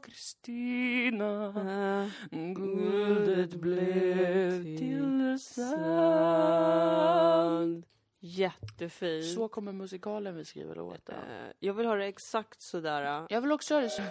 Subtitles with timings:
[0.00, 1.52] och Kristina
[2.30, 5.74] Guldet blev till sand
[8.20, 9.22] Jättefin.
[9.22, 11.12] Så kommer musikalen vi skriver låta.
[11.12, 11.18] Eh,
[11.58, 13.26] jag vill ha det exakt sådär.
[13.28, 14.02] Jag vill också ha det så.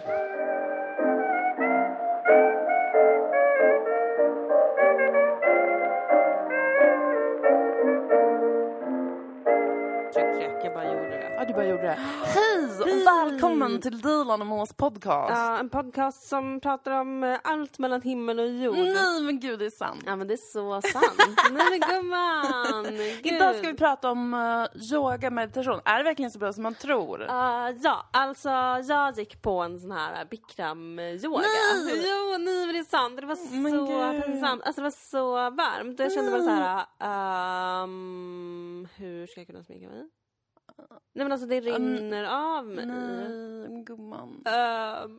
[10.62, 11.34] Jag bara gjorde det.
[11.36, 11.98] Ja, du bara gjorde det.
[12.84, 15.30] Hej och välkommen till Dilan och Moas podcast.
[15.30, 18.76] Ja, en podcast som pratar om eh, allt mellan himmel och jord.
[18.76, 20.02] Nej men gud, det är sant.
[20.06, 21.38] Ja men det är så sant.
[21.52, 22.84] Nej men gumman!
[23.22, 23.32] Gud.
[23.32, 25.80] Idag ska vi prata om uh, yoga meditation.
[25.84, 27.20] Är det verkligen så bra som man tror?
[27.22, 28.48] Uh, ja, alltså
[28.88, 31.42] jag gick på en sån här bikram-yoga.
[31.42, 32.02] Nej!
[32.10, 33.20] Jo, nej men det är sant.
[33.20, 34.62] Det var så pinsamt.
[34.62, 35.98] Alltså det var så varmt.
[35.98, 36.84] Jag kände bara så här.
[37.82, 40.08] ehm, hur ska jag kunna sminka mig?
[40.78, 42.24] Nej men alltså det rinner
[42.56, 42.86] av mig.
[42.86, 44.42] Nej, gumman.
[44.46, 45.18] Ehm,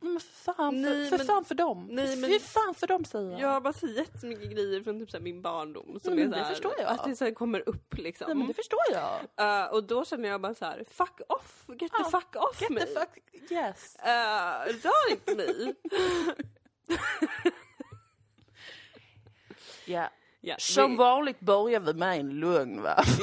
[0.00, 1.88] Men för fan, Nej, för, för men- fan för dem.
[1.90, 3.40] Nej, men- Fy fan för dem säger jag.
[3.40, 6.00] jag har bara så jättemycket grejer från typ så min barndom.
[6.02, 6.86] Som Nej, är men så det här, förstår jag.
[6.88, 8.24] Att det så kommer upp liksom.
[8.28, 9.20] Nej, men det förstår jag.
[9.64, 12.60] Eh, och då känner jag bara så här: fuck off, get the Ja, fuck off
[12.60, 12.80] Get me.
[12.80, 13.18] the fuck,
[13.50, 13.96] yes.
[13.96, 15.74] Eh, rör inte mig.
[19.86, 20.08] Ja.
[20.46, 23.04] Ja, Som vi- vanligt börjar vi med en lögn va?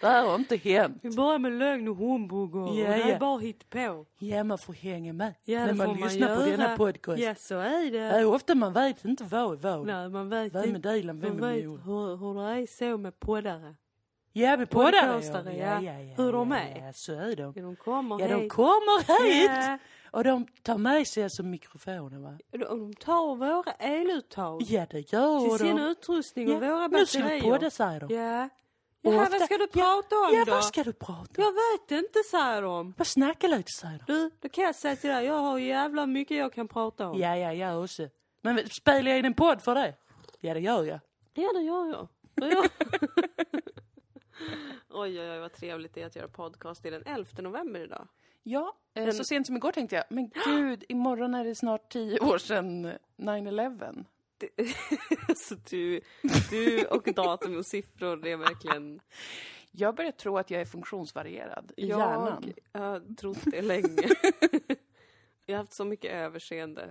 [0.00, 0.98] det här har inte hänt.
[1.02, 3.18] Vi börjar med lögn och humbug och Ja, det här är ja.
[3.18, 4.06] bara hittpå.
[4.18, 6.56] Ja, man får hänga med Ja, när det man lyssnar på göra.
[6.56, 7.22] denna podcast.
[7.22, 7.98] Ja, så är det.
[7.98, 9.86] Det är ofta man vet inte vad är vad.
[9.86, 13.20] Nej, man vet Vad med Dilan, vem Man vet hur, hur det är så med
[13.20, 13.74] poddare.
[14.32, 15.74] Ja, med poddare Podcastare, ja.
[16.16, 16.86] Hur de ja, är.
[16.86, 17.52] Ja, så är de.
[17.56, 18.52] Ja, de kommer Ja, de hit.
[18.52, 19.80] kommer hit!
[20.12, 20.18] Ja.
[20.18, 22.38] Och de tar med sig alltså mikrofonen va?
[22.52, 25.82] Och de tar våra eluttag Ja, det gör till sin de.
[25.82, 27.42] utrustning och våra Nu ska du batterier.
[27.52, 28.14] podda säger de.
[28.14, 28.48] Ja.
[29.00, 30.50] Jaha, ofta- vad ska du Ja, prata om Ja, då?
[30.52, 31.26] vad ska du prata om?
[31.44, 32.92] Jag vet inte, säger de.
[32.92, 34.12] Bara snacka lite säger de.
[34.12, 37.18] Du, då kan jag säga till dig, jag har jävla mycket jag kan prata om.
[37.18, 38.08] Ja, ja, jag också.
[38.42, 39.94] Men spelar jag in en podd för det?
[40.40, 41.00] Ja, det gör jag.
[41.34, 42.08] Ja, det gör jag.
[42.34, 42.64] Det gör
[44.90, 46.82] oj, oj, oj, vad trevligt det är att göra podcast.
[46.82, 48.08] Det är den 11 november idag.
[48.50, 51.92] Ja, eh, Den- så sent som igår tänkte jag, men gud, imorgon är det snart
[51.92, 54.04] tio år sedan 9-11.
[55.36, 56.00] Så du,
[56.50, 59.00] du och datum och siffror, det är verkligen...
[59.70, 62.52] Jag börjar tro att jag är funktionsvarierad i jag hjärnan.
[62.72, 64.08] har trott det länge.
[65.46, 66.90] jag har haft så mycket överseende.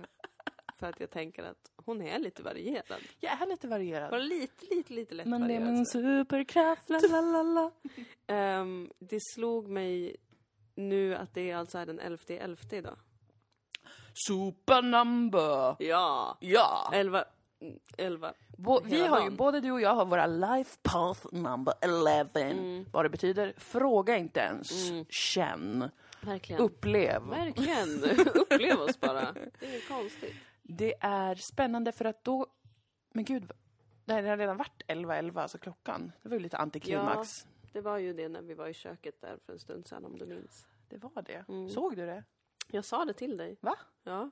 [0.78, 3.00] För att jag tänker att hon är lite varierad.
[3.20, 4.24] Jag är lite Bara varierad.
[4.24, 6.90] lite, lite, lite lätt Men det är min superkraft.
[6.90, 7.70] La, la, la, la.
[8.26, 10.16] Ehm, det slog mig
[10.78, 12.96] nu att det alltså är den 11 11 idag.
[14.26, 15.76] Supernumber!
[15.78, 16.36] Ja!
[16.40, 16.90] Ja!
[16.94, 17.24] 11.
[17.98, 18.32] 11.
[18.58, 22.84] Bo- vi har ju, både du och jag har våra life path number 11.
[22.92, 24.70] Vad det betyder, fråga inte ens.
[25.08, 25.90] Känn.
[26.20, 26.62] Verkligen.
[26.62, 27.22] Upplev.
[27.22, 28.04] Verkligen.
[28.34, 29.32] Upplev oss bara.
[29.32, 30.34] Det är inget konstigt.
[30.62, 32.46] Det är spännande för att då...
[33.14, 33.52] Men gud,
[34.04, 36.12] det har redan varit 11.11, alltså klockan.
[36.22, 37.46] Det var ju lite antiklimax.
[37.78, 40.18] Det var ju det när vi var i köket där för en stund sedan om
[40.18, 40.66] du minns.
[40.88, 41.44] Det var det.
[41.48, 41.70] Mm.
[41.70, 42.24] Såg du det?
[42.70, 43.56] Jag sa det till dig.
[43.60, 43.78] Va?
[44.02, 44.30] Ja.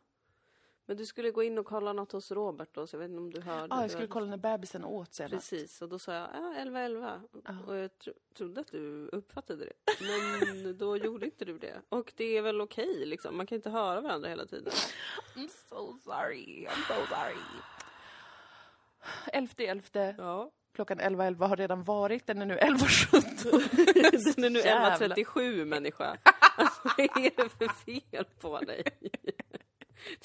[0.87, 3.19] Men du skulle gå in och kolla något hos Robert då, så jag vet inte
[3.19, 3.67] om du hörde.
[3.71, 5.51] Ja, Det jag skulle kolla när bebisen åt senast.
[5.51, 7.23] Precis, och då sa jag ja, 11 11.
[7.45, 7.55] Ja.
[7.67, 9.73] Och jag tro, trodde att du uppfattade det.
[10.01, 11.83] Men då gjorde inte du det.
[11.89, 14.73] Och det är väl okej liksom, man kan inte höra varandra hela tiden.
[15.35, 17.37] I'm so sorry, I'm so sorry.
[19.33, 20.51] 11.11, Ja.
[20.77, 24.33] Klockan 11.11 har redan varit, den är nu 11.17.
[24.37, 25.09] Den är nu Jävlar.
[25.09, 26.17] 11.37 människa.
[26.57, 28.83] Alltså, vad är det för fel på dig?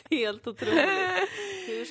[0.09, 0.75] Det är helt otroligt.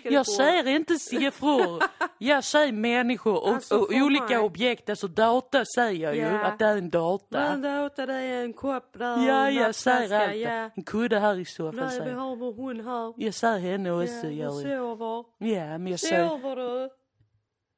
[0.03, 1.82] Det Jag säger inte siffror,
[2.19, 4.91] jag säger människor och, Alltså, och olika mig- objekt.
[4.91, 6.44] Alltså data säger jag ju, Ja.
[6.44, 7.56] att det är en data.
[7.59, 10.37] Men låta dig en kopp där Ja, en jag säger allt.
[10.37, 10.71] Ja.
[10.77, 13.15] En kudde här i soffan Nej, vi har vår hon här.
[13.16, 14.53] Jag säger henne också, Ja, hon jag.
[14.78, 15.25] sover.
[15.38, 16.28] Ja, men jag säger...
[16.28, 16.91] Sover du?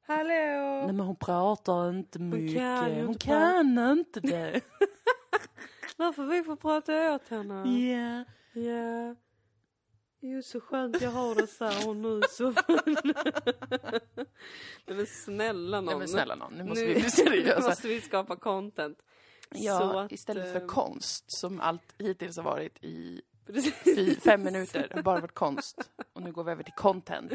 [0.05, 0.83] Hallå?
[0.85, 2.57] Nej men hon pratar inte mycket.
[2.57, 4.61] kan hon kan inte det.
[5.97, 7.69] Varför vi får prata åt henne?
[7.79, 8.23] Ja.
[8.61, 9.15] Ja.
[10.19, 12.21] Jo, så skönt jag har det, sa hon nu.
[12.29, 12.43] Så...
[14.85, 15.85] Nej men snälla någon.
[15.85, 17.61] Nej men snälla nån, nu måste Nu- vi bli seriösa.
[17.69, 18.97] måste vi skapa content.
[19.49, 23.21] Ja, Så att, istället eh, för konst som allt hittills har varit i.
[23.83, 25.01] fy, fem minuter.
[25.03, 25.91] Bara varit konst.
[26.13, 27.31] Och nu går vi över till content.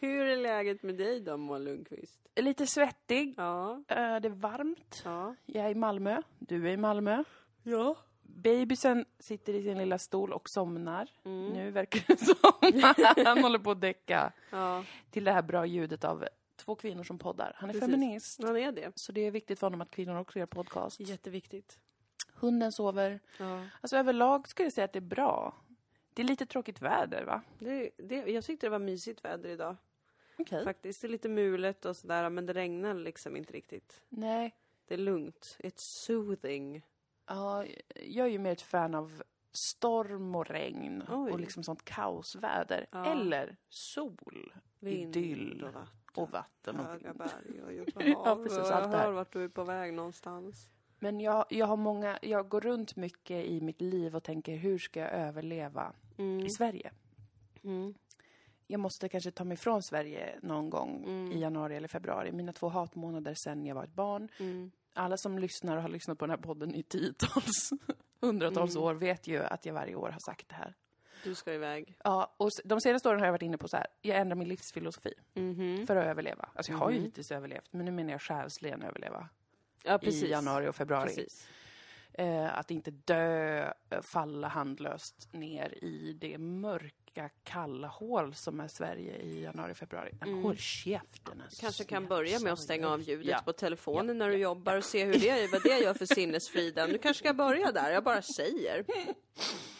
[0.00, 2.20] Hur är läget med dig då, Moa Lundqvist?
[2.36, 3.34] Lite svettig.
[3.36, 3.82] Ja.
[3.88, 5.02] Det är varmt.
[5.04, 5.34] Ja.
[5.46, 6.22] Jag är i Malmö.
[6.38, 7.24] Du är i Malmö.
[7.62, 7.96] Ja.
[8.22, 11.08] Babysen sitter i sin lilla stol och somnar.
[11.24, 11.48] Mm.
[11.52, 12.18] Nu verkar det
[13.16, 14.84] som han håller på att däcka Ja.
[15.10, 16.24] till det här bra ljudet av
[16.56, 17.52] två kvinnor som poddar.
[17.56, 17.90] Han är Precis.
[17.90, 18.42] feminist.
[18.42, 18.92] Han är det.
[18.94, 21.00] Så det är viktigt för honom att kvinnor också gör podcast.
[21.00, 21.78] Jätteviktigt.
[22.40, 23.20] Hunden sover.
[23.38, 23.64] Ja.
[23.80, 25.54] Alltså överlag skulle jag säga att det är bra.
[26.14, 27.42] Det är lite tråkigt väder, va?
[27.58, 29.76] Det, det, jag tyckte det var mysigt väder idag.
[30.38, 30.64] Okej.
[30.64, 31.00] Faktiskt.
[31.00, 34.02] Det är lite mulet och sådär, men det regnar liksom inte riktigt.
[34.08, 34.54] Nej.
[34.88, 35.56] Det är lugnt.
[35.60, 36.82] It's soothing.
[37.26, 37.64] Ja,
[38.06, 39.22] jag är ju mer ett fan av
[39.52, 41.32] storm och regn Oj.
[41.32, 42.86] och liksom sånt kaosväder.
[42.90, 43.06] Ja.
[43.06, 45.90] Eller sol, Vind idyll och vatten.
[46.14, 46.76] och vatten.
[46.76, 48.42] Höga berg och djupa Ja, hav.
[48.42, 49.04] precis, jag allt här.
[49.04, 50.70] hör vart du är på väg någonstans.
[50.98, 54.78] Men jag, jag har många, jag går runt mycket i mitt liv och tänker hur
[54.78, 56.46] ska jag överleva Mm.
[56.46, 56.90] i Sverige?
[57.64, 57.94] Mm.
[58.66, 61.32] Jag måste kanske ta mig ifrån Sverige någon gång Mm.
[61.32, 62.32] i januari eller februari.
[62.32, 64.28] Mina två hatmånader sedan jag var ett barn.
[64.40, 64.70] Mm.
[64.94, 67.70] Alla som lyssnar och har lyssnat på den här podden i tiotals,
[68.20, 68.84] hundratals Mm.
[68.88, 70.74] år vet ju att jag varje år har sagt det här.
[71.24, 71.98] Du ska iväg.
[72.04, 74.48] Ja, och de senaste åren har jag varit inne på så här, jag ändrar min
[74.48, 75.86] livsfilosofi Mhm.
[75.86, 76.48] för att överleva.
[76.54, 77.04] Alltså jag har ju Mhm.
[77.04, 79.28] hittills överlevt, men nu menar jag själsligen överleva.
[79.86, 79.98] Ja.
[80.02, 81.26] I januari och februari.
[82.18, 88.68] Eh, att inte dö, eh, falla handlöst ner i det mörka, kalla hål som är
[88.68, 90.12] Sverige i januari februari.
[90.22, 90.42] Mm.
[90.42, 91.42] Håll käften!
[91.44, 91.60] alltså.
[91.60, 93.40] Kanske kan börja med att stänga av ljudet Ja.
[93.44, 96.90] på telefonen när du jobbar och se hur det, vad det gör för sinnesfriden.
[96.90, 98.84] Du kanske ska börja där, jag bara säger.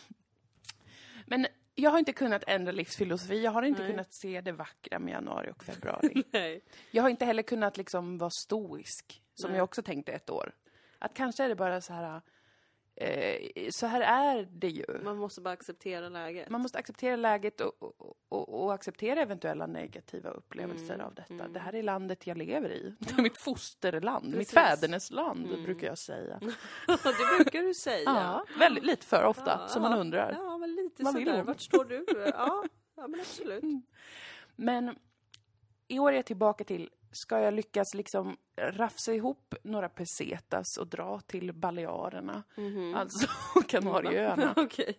[1.78, 3.42] Jag har inte kunnat ändra livsfilosofi.
[3.44, 3.90] Jag har inte Nej.
[3.90, 6.22] kunnat se det vackra med januari och februari.
[6.30, 6.60] Nej.
[6.90, 9.58] Jag har inte heller kunnat liksom vara stoisk, som Nej.
[9.58, 10.52] jag också tänkte ett år.
[10.98, 12.20] Att kanske är det bara så här,
[13.70, 14.84] så här är det ju.
[15.04, 16.48] Man måste bara acceptera läget.
[16.50, 21.34] Man måste acceptera läget och, och, och, och acceptera eventuella negativa upplevelser Mm, av detta.
[21.34, 21.52] mm.
[21.52, 22.94] Det här är landet jag lever i.
[22.98, 24.54] Det är mitt fosterland, mitt Precis.
[24.54, 25.62] fädernesland, Mm.
[25.64, 26.38] brukar jag säga.
[26.86, 28.04] det brukar du säga.
[28.04, 30.32] Ja, väldigt lite för ofta, Ja, som man undrar.
[30.32, 31.42] Ja, men lite vill sådär.
[31.42, 32.04] Vart står du?
[32.08, 32.64] Ja,
[32.96, 33.64] ja men absolut.
[34.56, 34.96] Men
[35.88, 40.86] i år är jag tillbaka till, ska jag lyckas liksom rafsa ihop några pesetas och
[40.86, 42.94] dra till Balearerna, Mhm.
[42.94, 43.26] alltså
[43.68, 44.96] Kanarieöarna, Okej.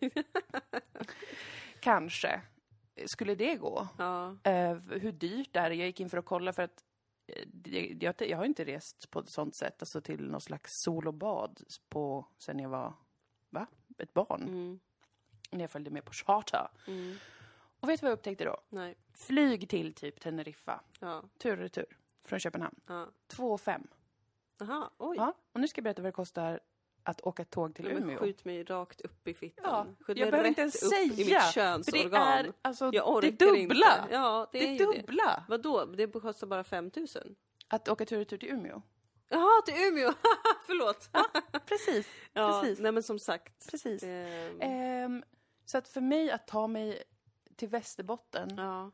[1.79, 2.41] kanske.
[3.05, 3.87] Skulle det gå?
[3.97, 4.37] Ja.
[4.43, 5.75] Eh, hur dyrt är det?
[5.75, 6.83] Jag gick in för att kolla för att
[7.47, 11.07] det- jag, jag har inte rest på ett sånt sätt, alltså till någon slags sol
[11.07, 12.93] och bad på, sen jag var,
[13.49, 13.67] va?
[13.97, 14.41] Ett barn.
[14.43, 14.79] Mm.
[15.51, 16.67] När jag följde med på charter.
[16.87, 17.15] Mm.
[17.79, 18.57] Och vet du vad jag upptäckte då?
[18.69, 18.95] Nej.
[19.13, 21.23] Flyg till typ Teneriffa, Ja.
[21.37, 21.97] tur och retur,
[22.27, 22.75] från Köpenhamn.
[22.87, 23.07] Ja.
[23.27, 23.87] 2 5.
[24.61, 25.17] Aha, oj.
[25.17, 26.59] Ja, och nu ska jag berätta vad det kostar
[27.03, 28.17] att åka tåg till Ja, Umeå.
[28.19, 29.87] skjut mig rakt upp i fittan.
[29.99, 31.39] Ja, skjut jag behöver inte ens säga.
[31.83, 33.57] För det är alltså jag det dubbla.
[33.57, 34.07] Inte.
[34.11, 34.85] Ja, det, Det är ju det.
[35.01, 35.43] dubbla.
[35.49, 35.85] Vadå?
[35.85, 37.35] Det kostar bara 5000?
[37.67, 38.81] Att åka tur och retur till Umeå.
[39.29, 40.13] Jaha, till Umeå!
[40.65, 41.09] Förlåt!
[41.65, 42.79] Precis, ja, precis.
[42.79, 43.71] Nej men som sagt.
[43.71, 44.03] precis.
[44.03, 45.23] ehm, Ehm,
[45.65, 47.03] så att för mig att ta mig
[47.55, 48.91] till Västerbotten, ja.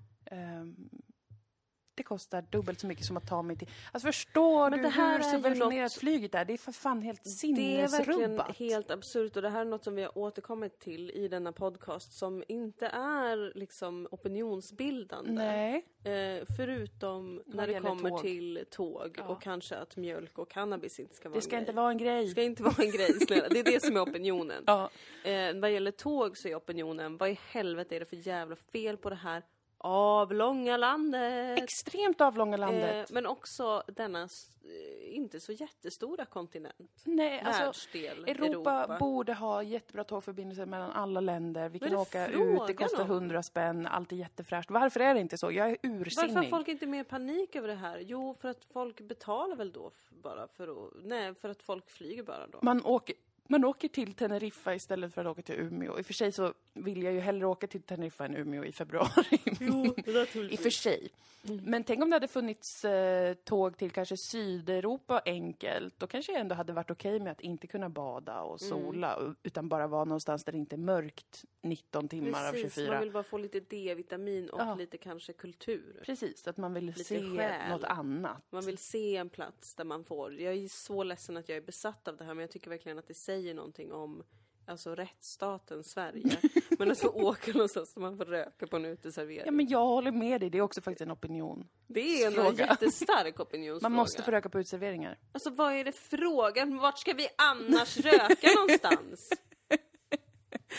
[1.95, 3.69] Det kostar dubbelt så mycket som att ta mig till...
[3.91, 6.45] Alltså förstår Men du det här hur subventionerat något- flyget är?
[6.45, 8.57] Det är för fan helt Det är verkligen sinnesrubbat.
[8.57, 12.13] helt absurt och det här är något som vi har återkommit till i denna podcast
[12.13, 15.31] som inte är liksom opinionsbildande.
[15.31, 15.85] Nej.
[16.03, 18.21] Eh, förutom när Vad det kommer tåg.
[18.21, 19.23] till tåg Ja.
[19.27, 21.75] och kanske att mjölk och cannabis inte ska vara Det ska en inte grej.
[21.75, 22.23] vara en grej.
[22.25, 23.47] Det ska inte vara en grej, snälla.
[23.49, 24.63] Det är det som är opinionen.
[24.67, 24.89] Ja.
[25.23, 28.97] Eh, vad gäller tåg så är opinionen, vad i helvete är det för jävla fel
[28.97, 29.43] på det här
[29.83, 31.59] avlånga landet?
[31.63, 33.09] Extremt avlånga landet.
[33.09, 37.01] Eh, men också denna eh, inte så jättestora kontinent.
[37.03, 41.69] Nej, alltså Världsdel, Europa, borde ha jättebra tågförbindelser mellan alla länder.
[41.69, 43.03] Vi kan åka ut, det kostar?
[43.03, 44.71] 100 spänn, allt är jättefräscht.
[44.71, 45.51] Varför är det inte så?
[45.51, 46.27] Jag är ursinnig.
[46.27, 47.99] Varför har folk inte mer panik över det här?
[47.99, 50.93] Jo, för att folk betalar väl då bara för att...
[51.03, 52.59] Nej, för att folk flyger bara då.
[52.61, 53.15] Man åker,
[53.47, 55.97] man åker till Teneriffa istället för att åka till Umeå.
[55.99, 58.71] I och för sig så vill jag ju hellre åka till Teneriffa än Umeå i
[58.71, 59.39] februari.
[60.51, 61.09] I och för sig.
[61.47, 61.63] Mm.
[61.65, 65.99] Men tänk om det hade funnits eh, tåg till kanske Sydeuropa enkelt.
[65.99, 68.69] Då kanske jag ändå hade varit okej med att inte kunna bada och Mm.
[68.69, 69.17] sola.
[69.21, 72.91] u- Utan bara vara någonstans där det inte är mörkt 19 timmar av Precis, 24.
[72.93, 74.75] man vill bara få lite D-vitamin och Ja.
[74.75, 76.01] lite kanske kultur.
[76.05, 77.69] Precis, att man vill Lite se själ.
[77.69, 78.43] något annat.
[78.51, 80.33] Man vill se en plats där man får...
[80.33, 82.99] Jag är så ledsen att jag är besatt av det här men jag tycker verkligen
[82.99, 84.23] att det säger någonting om
[84.65, 86.37] Alltså rättsstaten Sverige.
[86.79, 89.45] men att få åka någonstans där man får röka på en uteservering.
[89.45, 90.49] Ja, men jag håller med dig.
[90.49, 91.67] Det är också faktiskt en opinion.
[91.87, 92.67] det är en fråga.
[92.67, 93.89] jättestark opinionsfråga.
[93.89, 95.17] Man måste få röka på uteserveringar.
[95.31, 96.77] Alltså vad är det frågan?
[96.77, 99.29] Vart ska vi annars röka någonstans?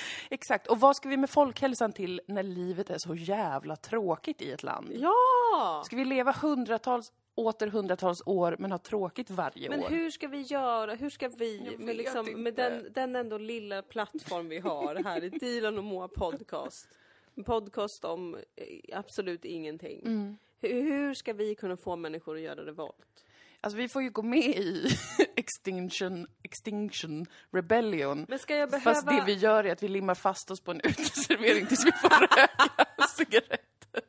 [0.30, 0.66] Exakt.
[0.66, 4.62] Och vad ska vi med folkhälsan till när livet är så jävla tråkigt i ett
[4.62, 4.90] land?
[4.94, 5.82] Ja!
[5.86, 9.88] Ska vi leva hundratals, åter hundratals år men ha tråkigt varje Men år?
[9.88, 10.94] hur ska vi göra?
[10.94, 15.28] Hur ska vi, med, liksom, med den, den ändå lilla plattform vi har här i
[15.28, 16.88] Dilan och Moa podcast.
[17.36, 20.00] En podcast om eh, absolut ingenting.
[20.06, 20.36] Mm.
[20.60, 23.24] Hur, hur ska vi kunna få människor att göra revolt?
[23.64, 24.98] Alltså vi får ju gå med i
[25.36, 28.26] Extinction, Extinction Rebellion.
[28.28, 28.94] Men ska jag behöva...
[28.94, 31.92] Fast det vi gör är att vi limmar fast oss på en uteservering tills vi
[31.92, 34.02] får röka cigaretter.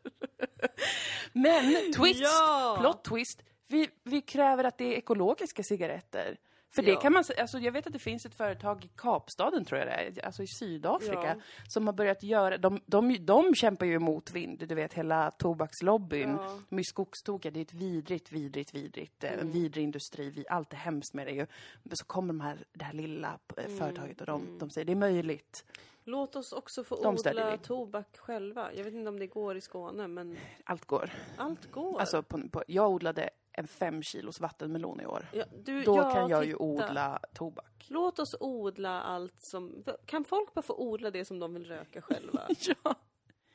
[1.34, 2.78] Men twist, Ja!
[2.80, 6.38] plot twist, vi, vi kräver att det är ekologiska cigaretter.
[6.76, 7.00] För det Ja.
[7.00, 9.94] kan man alltså jag vet att det finns ett företag i Kapstaden tror jag det
[9.94, 11.42] är, alltså i Sydafrika, Ja.
[11.68, 16.30] som har börjat göra, de, de, de kämpar ju emot vind, du vet hela tobakslobbyn.
[16.30, 16.60] Ja.
[16.70, 19.46] De är skogstokiga, det är ett vidrigt, vidrigt, vidrigt, eh, Mm.
[19.48, 21.48] en vidrig industri, vi, allt är hemskt med det ju.
[21.84, 24.86] Men så kommer de här, det här lilla eh, Mm, företaget och de, de säger
[24.86, 25.66] det är möjligt.
[26.08, 28.74] Låt oss också få De odla tobak själva.
[28.74, 31.10] Jag vet inte om det går i Skåne, men Allt går.
[31.38, 32.00] allt går.
[32.00, 35.26] Alltså, på, på, jag odlade en fem kilos vattenmelon i år.
[35.34, 36.64] ja, du, Då ja, kan jag ju titta.
[36.64, 37.86] odla tobak.
[37.88, 39.84] Låt oss odla allt som...
[40.06, 42.42] Kan folk bara få odla det som de vill röka själva?
[42.84, 42.96] Ja.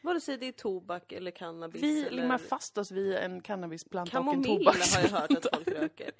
[0.02, 2.22] Vare sig det är tobak eller cannabis Vi eller...
[2.22, 4.76] limmar fast oss vid en cannabisplanta och en Kamomill tobak.
[4.94, 6.10] har jag hört att folk röker.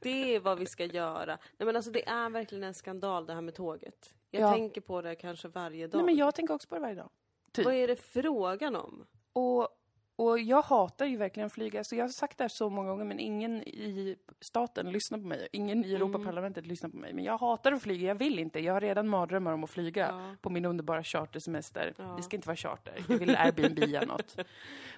[0.00, 1.38] Det är vad vi ska göra.
[1.58, 4.10] Nej men alltså det är verkligen en skandal det här med tåget.
[4.30, 4.52] Jag Ja.
[4.52, 5.98] tänker på det kanske varje dag.
[5.98, 7.10] Nej, men jag tänker också på det varje dag.
[7.52, 7.64] Typ.
[7.64, 9.06] Vad är det frågan om?
[9.32, 9.68] Och,
[10.16, 11.84] och jag hatar ju verkligen flyga.
[11.84, 15.24] Så jag har sagt det här så många gånger, men ingen i staten lyssnar på
[15.26, 15.48] mig.
[15.52, 17.12] Ingen i Europaparlamentet lyssnar på mig.
[17.12, 18.60] Men jag hatar att flyga, jag vill inte.
[18.60, 20.36] Jag har redan mardrömmar om att flyga Ja.
[20.40, 21.94] på min underbara chartersemester.
[21.98, 22.14] Ja.
[22.16, 24.36] Det ska inte vara charter, jag vill Airbnb något.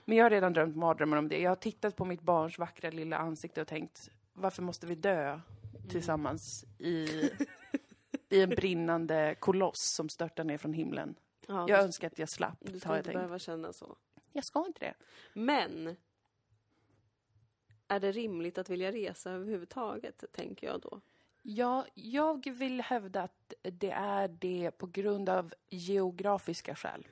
[0.05, 1.41] Men jag har redan drömt mardrömmar om det.
[1.41, 5.41] Jag har tittat på mitt barns vackra lilla ansikte och tänkt, varför måste vi dö
[5.89, 7.09] tillsammans i,
[8.31, 11.15] i en brinnande koloss som störtar ner från himlen?
[11.49, 13.15] Ja, Jag önskar att jag slapp, du ska inte tänkt.
[13.17, 13.97] behöva känna så.
[14.37, 14.95] Jag ska inte det.
[15.33, 15.97] Men
[17.89, 21.01] är det rimligt att vilja resa överhuvudtaget, tänker jag då.
[21.43, 27.07] Ja, jag vill hävda att det är det på grund av geografiska skäl.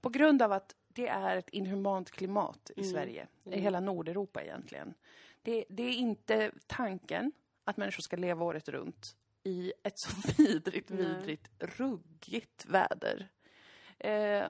[0.00, 4.94] På grund av att det är ett inhumant klimat i Sverige, i hela Nordeuropa egentligen.
[5.42, 7.32] Det, det är inte tanken
[7.64, 10.10] att människor ska leva året runt i ett så
[10.42, 13.28] vidrigt, vidrigt, ruggigt väder.
[13.98, 14.44] Eh,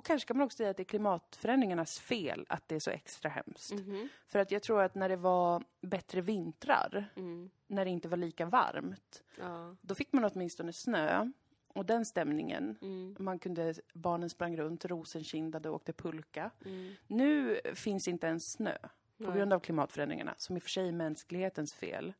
[0.00, 2.90] och kanske kan man också säga att det är klimatförändringarnas fel att det är så
[2.90, 3.72] extra hemskt.
[3.72, 4.08] Mhm.
[4.26, 7.50] För att jag tror att när det var bättre vintrar, Mm.
[7.66, 9.76] när det inte var lika varmt, Ja.
[9.80, 11.30] då fick man åtminstone snö.
[11.68, 13.16] Och den stämningen, Mm.
[13.18, 16.50] man kunde, barnen sprang runt, rosenkindade och åkte pulka.
[16.64, 16.94] Mm.
[17.06, 18.76] Nu finns inte ens snö
[19.18, 22.12] på grund av klimatförändringarna, som i och för sig är mänsklighetens fel.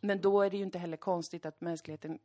[0.00, 2.18] Men då är det ju inte heller konstigt att mänskligheten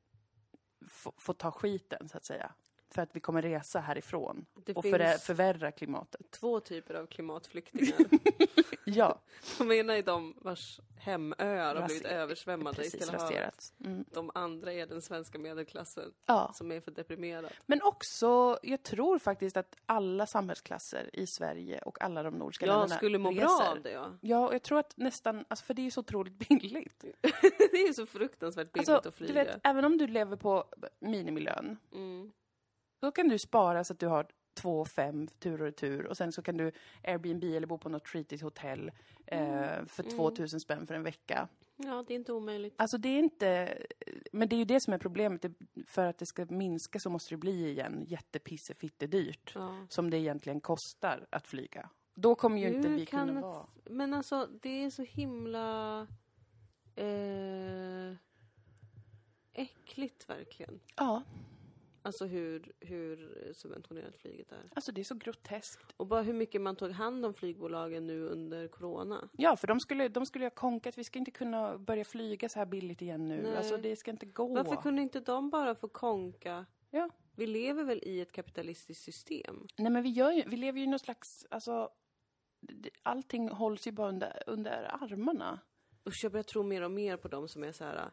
[1.18, 2.51] får ta skiten, så att säga.
[2.89, 6.32] För att vi kommer resa härifrån Det och förä- förvärra klimatet.
[6.32, 7.96] två typer av klimatflyktingar.
[8.88, 9.22] Ja,
[9.58, 13.32] De ena är de vars hemöar har blivit översvämmade i precis Stilla havet.
[13.36, 13.74] raserat.
[13.86, 14.06] Mm.
[14.12, 16.51] De andra är den svenska medelklassen Ja.
[16.54, 17.51] som är för deprimerad.
[17.65, 22.74] Men också, jag tror faktiskt att alla samhällsklasser i Sverige och alla de nordiska Jag
[22.80, 23.42] länderna skulle må reser.
[23.46, 24.12] bra av det, ja.
[24.22, 27.00] Ja, och jag tror att nästan, alltså för det är ju så otroligt billigt.
[27.72, 29.34] det är ju så fruktansvärt billigt Alltså, att flyga.
[29.34, 30.65] du vet, även om du lever på
[31.00, 32.32] minimilön, Mm.
[33.06, 36.32] Då kan du spara så att du har två, fem tur och retur och sen
[36.32, 36.72] så kan du
[37.04, 38.92] Airbnb eller bo på något skitigt hotell
[39.26, 41.48] eh, för 2000 spänn för en vecka.
[41.76, 42.74] Ja, det är inte omöjligt.
[42.78, 43.78] Alltså det är inte,
[44.32, 45.42] men det är ju det som är problemet.
[45.42, 45.54] Det,
[45.86, 49.52] för att det ska minska så måste det bli igen jättepissefittedyrt.
[49.56, 49.86] Ja.
[49.90, 51.90] Som det egentligen kostar att flyga.
[52.16, 53.66] Då kommer ju inte Hur vi kan kunna ett- vara...
[53.84, 56.08] Men alltså, det är så himla...
[56.96, 58.16] Eh,
[59.54, 60.80] äckligt, verkligen.
[60.96, 61.24] Ja,
[62.06, 64.70] Alltså hur, hur subventionerat flyget är.
[64.76, 65.94] alltså det är så groteskt.
[65.98, 69.30] Och bara hur mycket man tog hand om flygbolagen nu under corona.
[69.38, 70.98] Ja, för de skulle, de skulle ha konkat.
[70.98, 73.42] Vi ska inte kunna börja flyga så här billigt igen nu.
[73.42, 73.58] Nej.
[73.58, 74.56] Alltså det ska inte gå.
[74.56, 76.66] Varför kunde inte de bara få konka?
[76.92, 77.10] Ja.
[77.36, 79.68] Vi lever väl i ett kapitalistiskt system?
[79.78, 81.46] Nej, men vi, gör ju, vi lever ju i någon slags...
[81.50, 81.90] Alltså,
[83.04, 85.60] allting hålls ju bara under, under armarna.
[86.08, 88.12] Usch, jag börjar tro mer och mer på dem som är så här.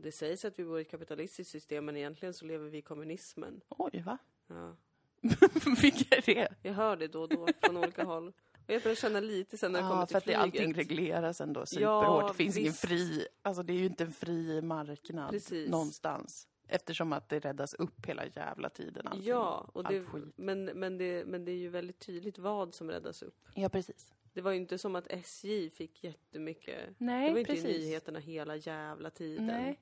[0.00, 2.82] Det sägs att vi bor i ett kapitalistiskt system, men egentligen så lever vi i
[2.82, 3.60] kommunismen.
[3.68, 4.18] Oj, va?
[4.46, 4.76] Ja.
[5.82, 6.48] Vilka är det?
[6.62, 8.28] Jag hör det då och då från olika håll.
[8.66, 10.60] Och jag börjar känna lite sen när det Ja, kommer för till att det, flyget.
[10.60, 12.28] allting regleras ändå Ja, superhårt.
[12.28, 12.80] det finns ingen visst.
[12.80, 13.26] fri...
[13.42, 15.70] Alltså det är ju inte en fri marknad Precis.
[15.70, 16.48] någonstans.
[16.68, 19.06] Eftersom att det räddas upp hela jävla tiden.
[19.06, 19.26] Allting.
[19.28, 20.04] Ja, och det,
[20.36, 23.36] men, men, det, men det är ju väldigt tydligt vad som räddas upp.
[23.54, 24.12] Ja, precis.
[24.32, 26.94] Det var ju inte som att SJ fick jättemycket.
[26.98, 27.76] Nej, det var inte precis.
[27.76, 29.46] i nyheterna hela jävla tiden.
[29.46, 29.80] Nej.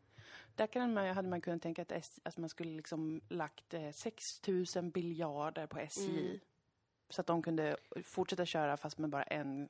[0.56, 3.90] Där kan man, hade man kunnat tänka att, S, att man skulle liksom lagt eh,
[3.92, 4.24] 6
[4.76, 6.20] 000 biljarder på SJ.
[6.20, 6.40] Mm.
[7.08, 9.68] Så att de kunde fortsätta köra fast med bara en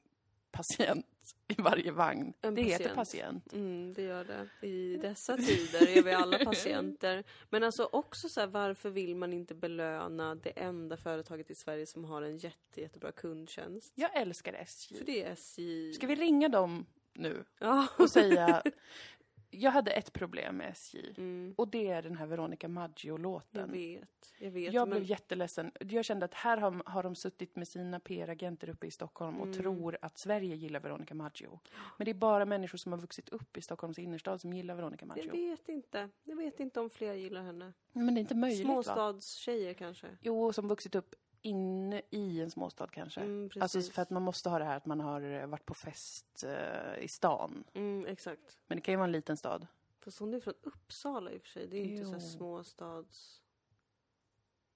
[0.51, 1.07] patient
[1.49, 2.33] i varje vagn.
[2.41, 3.45] En det heter patient.
[3.45, 3.53] patient.
[3.53, 4.67] Mm, det gör det.
[4.67, 7.25] I dessa tider är vi alla patienter.
[7.51, 11.87] Men alltså också så här, varför vill man inte belöna det enda företaget i Sverige
[11.87, 13.93] som har en jätte, jättebra kundtjänst?
[13.95, 14.99] Jag älskar SJ.
[14.99, 15.93] För det är SJ.
[15.93, 17.89] Ska vi ringa dem nu Ja.
[17.99, 18.63] och säga...
[19.59, 21.15] Jag hade ett problem med SJ.
[21.17, 23.73] Mm, Och det är den här Veronica jag Maggio-låten.
[23.73, 24.73] vet, jag vet.
[24.73, 24.99] Jag men...
[24.99, 25.71] blev jätteledsen.
[25.81, 29.47] Jag kände att här har, har de suttit med sina PR-agenter uppe i Stockholm och
[29.47, 29.59] Mm.
[29.59, 31.61] tror att Sverige gillar Veronica Maggio.
[31.97, 35.07] Men det är bara människor som har vuxit upp i Stockholms innerstad som gillar Veronica
[35.07, 35.33] Jag Maggio.
[35.51, 36.09] vet inte.
[36.25, 37.73] Jag vet inte om fler gillar henne.
[37.93, 38.63] Men det är inte möjligt?
[38.67, 40.07] Småstadstjejer kanske.
[40.21, 41.15] Jo, som vuxit upp
[41.47, 43.21] inne i en småstad kanske.
[43.21, 43.51] Mm.
[43.61, 46.45] Alltså för att man måste ha det här att man har eh, varit på fest
[46.47, 47.65] eh, i stan.
[47.75, 48.59] Mm, exakt.
[48.67, 49.67] Men det kan ju vara en liten stad.
[50.05, 51.67] Fast hon är från Uppsala i och för sig.
[51.67, 53.43] Det är inte så småstads...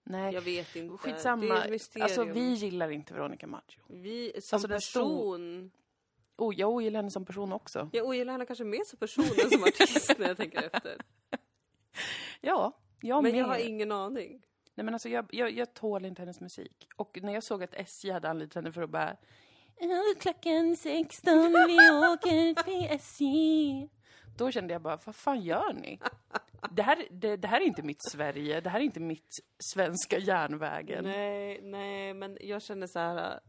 [0.05, 0.89] Nej, Jag vet inte.
[0.89, 1.65] Det är skitsamma.
[1.65, 2.05] ett mysterium.
[2.05, 3.81] Alltså vi gillar inte Veronica Maggio.
[3.89, 5.71] Vi som Alltså, person...
[6.37, 7.91] Oh, jag ogillar henne som person också.
[7.93, 10.97] Jag ogillar henne kanske mer som person än som artist när jag tänker efter.
[12.41, 13.41] Ja, jag Men med.
[13.41, 14.43] jag har ingen aning.
[14.81, 16.89] Nej men alltså jag, jag, jag tål inte hennes musik.
[16.97, 19.17] Och när jag såg att SJ hade anlitat henne för att bara
[19.81, 21.35] "Ja, Klockan 16,
[21.69, 21.77] vi
[22.13, 23.89] åker till SJ.
[24.37, 26.01] Då kände jag bara, vad fan gör ni?
[26.71, 29.39] Det här, det, det här är inte mitt Sverige, det här är inte mitt
[29.73, 31.05] svenska järnvägen.
[31.05, 33.41] Nej, nej, men jag känner så här...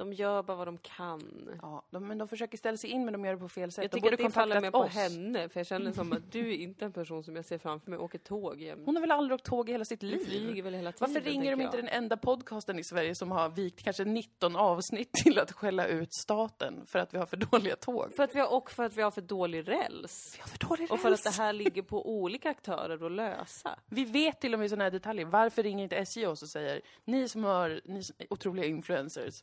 [0.00, 1.48] De gör bara vad de kan.
[1.62, 3.82] Ja, de, men de försöker ställa sig in men de gör det på fel sätt.
[3.82, 4.92] Jag de tycker borde att det faller mer på oss.
[4.94, 7.90] henne, för jag känner som att du är inte en person som jag ser framför
[7.90, 8.82] mig åker tåg jämt.
[8.86, 10.18] Hon har väl aldrig åkt tåg i hela sitt liv?
[10.26, 11.84] flyger väl hela tiden, Varför ringer de inte jag.
[11.84, 16.14] den enda podcasten i Sverige som har vikt kanske 19 avsnitt till att skälla ut
[16.14, 18.14] staten för att vi har för dåliga tåg?
[18.16, 20.34] För att vi har, och för att vi har för dålig räls.
[20.36, 21.36] Vi har för dålig Och för att räls.
[21.36, 23.78] det här ligger på olika aktörer att lösa.
[23.88, 25.24] Vi vet till och med sådana här detaljer.
[25.24, 29.42] Varför ringer inte SJ oss och säger ni som har ni som är otroliga influencers,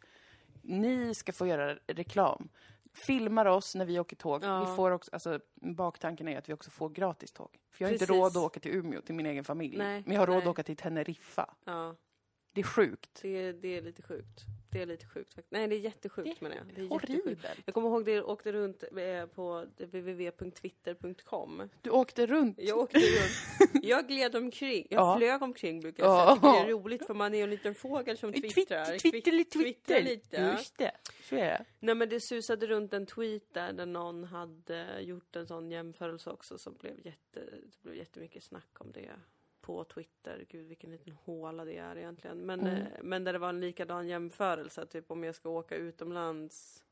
[0.63, 2.49] ni ska få göra reklam.
[2.93, 4.43] Filmar oss när vi åker tåg.
[4.43, 4.59] Ja.
[4.69, 7.49] Vi får också, alltså, baktanken är att vi också får gratis tåg.
[7.71, 8.21] För jag har inte Precis.
[8.21, 9.77] råd att åka till Umeå, till min egen familj.
[9.77, 10.43] Nej, Men jag har råd nej.
[10.43, 11.53] att åka till Teneriffa.
[11.65, 11.95] Ja,
[12.57, 13.19] Det är sjukt.
[13.21, 14.41] det, det är lite sjukt.
[14.71, 15.51] Det är lite sjukt faktiskt.
[15.51, 16.65] Nej, det är jättesjukt menar jag.
[16.75, 16.87] Det är.
[16.87, 17.45] Horribelt.
[17.65, 21.69] Jag kommer ihåg det, jag åkte runt eh, på www.twitter.com.
[21.81, 22.59] Du åkte runt.
[22.59, 23.83] Jag åkte runt.
[23.83, 24.87] Jag gled omkring.
[24.89, 25.17] Jag Ja.
[25.17, 26.25] flög omkring brukar jag Ja.
[26.25, 26.35] säga.
[26.35, 28.53] Tycker det är roligt för man är en liten fågel som twittrar.
[28.53, 29.63] Twitter, Twitter, Twitt- Twitter.
[29.63, 30.37] twittrar lite.
[30.57, 30.91] Just det.
[31.29, 31.65] Så är det.
[31.79, 36.29] Nej men det susade runt en tweet där, där någon hade gjort en sån jämförelse
[36.29, 39.09] också som blev jätte, det blev jättemycket snack om det
[39.67, 40.45] på Twitter.
[40.49, 42.37] Gud vilken liten håla det är egentligen.
[42.37, 42.73] Men, Mm.
[42.75, 46.83] eh, men där det var en likadan jämförelse, typ om jag ska åka utomlands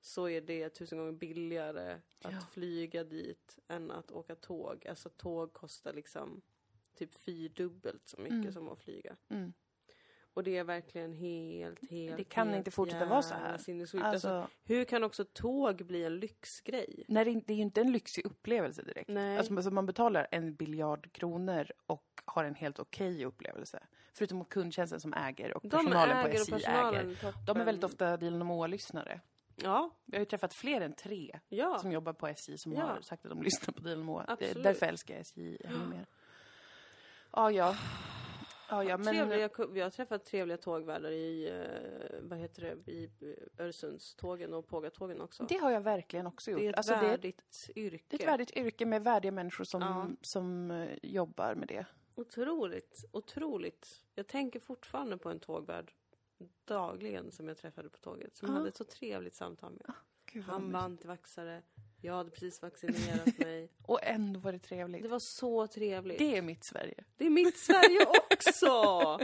[0.00, 2.40] så är det tusen gånger billigare att Ja.
[2.52, 4.86] flyga dit än att åka tåg.
[4.86, 6.42] Alltså tåg kostar liksom
[6.94, 8.52] typ fyrdubbelt så mycket Mm.
[8.52, 9.16] som att flyga.
[9.28, 9.52] Mm.
[10.34, 13.52] Och det är verkligen helt, helt, Det kan helt inte fortsätta vara så här.
[13.52, 17.04] Alltså, Alltså, hur kan också tåg bli en lyxgrej?
[17.08, 19.08] nej, det är- ju inte en lyxig upplevelse direkt.
[19.08, 19.38] Nej.
[19.38, 23.82] Alltså, man betalar en biljard kronor och har en helt okej upplevelse.
[24.14, 27.14] Förutom kundtjänsten som äger och De personalen på äger och SJ personalen äger.
[27.16, 27.44] toppen.
[27.46, 29.20] De är väldigt ofta Dilan och Moa-lyssnare.
[29.56, 31.78] Ja, Jag har ju träffat fler än tre ja.
[31.78, 32.80] som jobbar på SJ som Ja.
[32.84, 34.24] har sagt att de lyssnar på Dilan och Moa.
[34.28, 34.62] Absolut.
[34.64, 36.06] därför älskar jag SJ ännu mer.
[37.32, 37.74] Ja, ja.
[38.70, 39.06] Ja, ja, men...
[39.06, 44.66] Trevliga, vi har träffat trevliga tågvärdar i, eh, vad heter det, i eh, Öresundstågen och
[44.68, 45.44] Pågatågen också.
[45.48, 46.60] Det har jag verkligen också gjort.
[46.60, 48.04] det är ett Alltså, det, är, värdigt yrke.
[48.08, 50.08] det är ett värdigt yrke med värdiga människor som, Ja.
[50.22, 51.86] som eh, jobbar med det.
[52.14, 54.02] Otroligt, otroligt.
[54.14, 55.92] Jag tänker fortfarande på en tågvärd
[56.64, 58.36] dagligen som jag träffade på tåget.
[58.36, 58.54] Som Ja.
[58.54, 59.92] hade ett så trevligt samtal med.
[60.32, 61.62] Gud, vad Han var antivaxare.
[62.00, 63.68] Jag hade precis vaccinerat mig.
[63.82, 65.02] Och ändå var det trevligt.
[65.02, 66.18] Det var så trevligt.
[66.18, 67.04] Det är mitt Sverige.
[67.16, 69.18] Det är mitt Sverige också!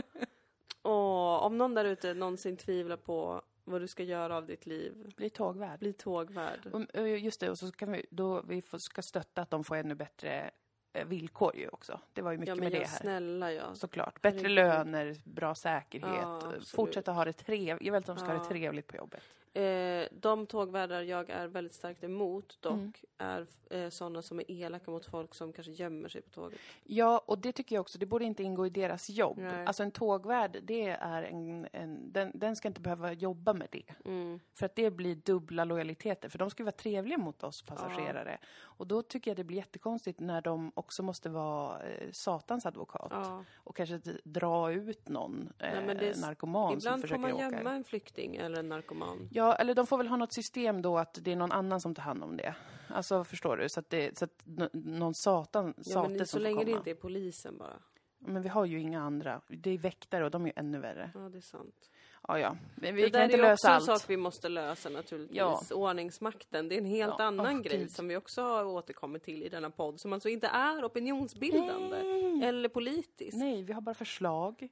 [0.83, 5.13] Åh, om någon där ute någonsin tvivlar på vad du ska göra av ditt liv,
[5.17, 5.79] Bli tågvärd.
[5.79, 6.59] bli tågvärd.
[6.73, 9.75] Och, Just det, och så kan vi, då vi får, ska stötta att de får
[9.75, 10.51] ännu bättre
[10.93, 11.99] eh, villkor ju också.
[12.13, 12.85] Det var ju mycket Ja med det här.
[12.99, 13.75] snälla ja.
[13.75, 14.21] Såklart.
[14.21, 14.55] Bättre Herregud.
[14.55, 16.09] löner, bra säkerhet.
[16.21, 17.85] Ja, fortsätta ha det trevligt.
[17.85, 18.39] Jag vill att de ska ha Ja.
[18.39, 19.23] det trevligt på jobbet.
[19.53, 22.91] Eh, de tågvärdar jag är väldigt starkt emot dock Mm.
[23.17, 26.59] är eh, sådana som är elaka mot folk som kanske gömmer sig på tåget.
[26.83, 27.97] Ja, och det tycker jag också.
[27.97, 29.37] Det borde inte ingå i deras jobb.
[29.37, 29.65] Nej.
[29.65, 33.83] Alltså en tågvärd, det är en, en, den, den ska inte behöva jobba med det.
[34.05, 34.39] Mm.
[34.53, 36.29] För att det blir dubbla lojaliteter.
[36.29, 38.37] För de ska ju vara trevliga mot oss passagerare.
[38.59, 43.07] Och då tycker jag det blir jättekonstigt när de också måste vara eh, satans advokat.
[43.11, 43.43] Ja.
[43.55, 47.43] Och kanske dra ut någon eh, Nej, narkoman som Ibland får försöker man åka.
[47.57, 49.29] gömma en flykting eller en narkoman.
[49.37, 51.95] Ja, eller de får väl ha något system då att det är någon annan som
[51.95, 52.55] tar hand om det.
[52.87, 53.69] Alltså, förstår du?
[53.69, 56.91] Så att, det, så att någon satan, Ja, sate men som så länge det inte
[56.91, 57.79] är polisen bara.
[58.19, 59.41] Men vi har ju inga andra.
[59.47, 61.11] Det är väktare och de är ju ännu värre.
[61.13, 61.89] Ja, det är sant.
[62.27, 62.57] Ja, ja.
[62.75, 63.85] Vi, vi det kan där inte är också lösa en allt.
[64.01, 65.37] sak vi måste lösa naturligtvis.
[65.37, 65.61] Ja.
[65.71, 67.91] Ordningsmakten, det är en helt Ja, annan åh, grej Gud.
[67.91, 69.99] som vi också har återkommit till i denna podd.
[69.99, 72.43] Som alltså inte är opinionsbildande Nej.
[72.49, 73.37] eller politisk.
[73.37, 74.67] Nej, vi har bara förslag.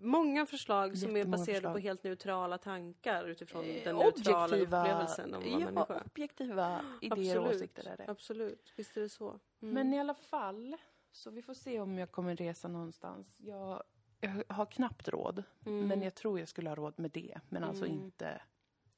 [0.00, 1.72] många förslag som är baserade förslag.
[1.72, 6.02] på helt neutrala tankar utifrån Eh, den neutrala upplevelsen av att vara ja, människa.
[6.06, 8.04] objektiva idéer och åsikter är det.
[8.08, 9.28] Absolut, visst är det så.
[9.28, 9.74] Mm.
[9.74, 10.76] Men i alla fall,
[11.12, 13.36] så vi får se om jag kommer resa någonstans.
[13.40, 13.82] Jag,
[14.22, 15.88] jag har knappt råd, Mm.
[15.88, 17.40] men jag tror jag skulle ha råd med det.
[17.48, 17.96] Men alltså Mm.
[17.96, 18.40] inte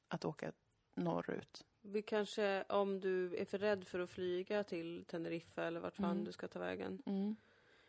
[0.08, 0.52] att åka
[0.94, 1.64] norrut.
[1.82, 6.10] Vi kanske, om du är för rädd för att flyga till Teneriffa eller vart fan
[6.10, 6.24] Mm.
[6.24, 7.02] du ska ta vägen.
[7.06, 7.37] Mm.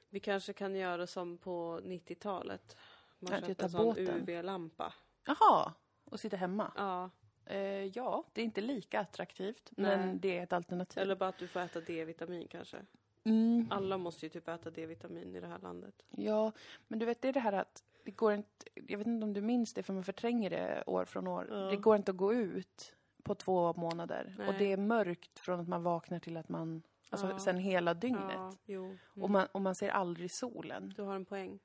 [0.10, 2.78] Vi kanske kan göra som på 90-talet.
[3.20, 3.98] Man jag köper en sån.
[3.98, 4.94] UV-lampa.
[5.26, 6.72] Jaha, och sitta hemma?
[6.76, 7.10] Ja,
[7.48, 9.98] Eh, ja, det är inte lika attraktivt, Nej.
[9.98, 11.02] men det är ett alternativ.
[11.04, 12.78] eller bara att du får äta D-vitamin kanske.
[13.26, 13.68] Mm.
[13.72, 16.06] Alla måste ju typ äta D-vitamin i det här landet.
[16.10, 16.52] Ja,
[16.88, 19.34] men du vet, det är det här att det går inte, jag vet inte om
[19.34, 21.48] du minns det för man förtränger det år från år.
[21.50, 21.56] Ja.
[21.56, 24.36] Det går inte att gå ut på två månader.
[24.38, 24.48] Nej.
[24.48, 27.40] Och det är mörkt från att man vaknar till att man, alltså Ja.
[27.40, 28.58] sen hela dygnet.
[28.66, 28.76] Ja.
[28.76, 28.98] Mm.
[29.22, 30.94] Och, man, och man ser aldrig solen.
[30.96, 31.60] Du har en poäng.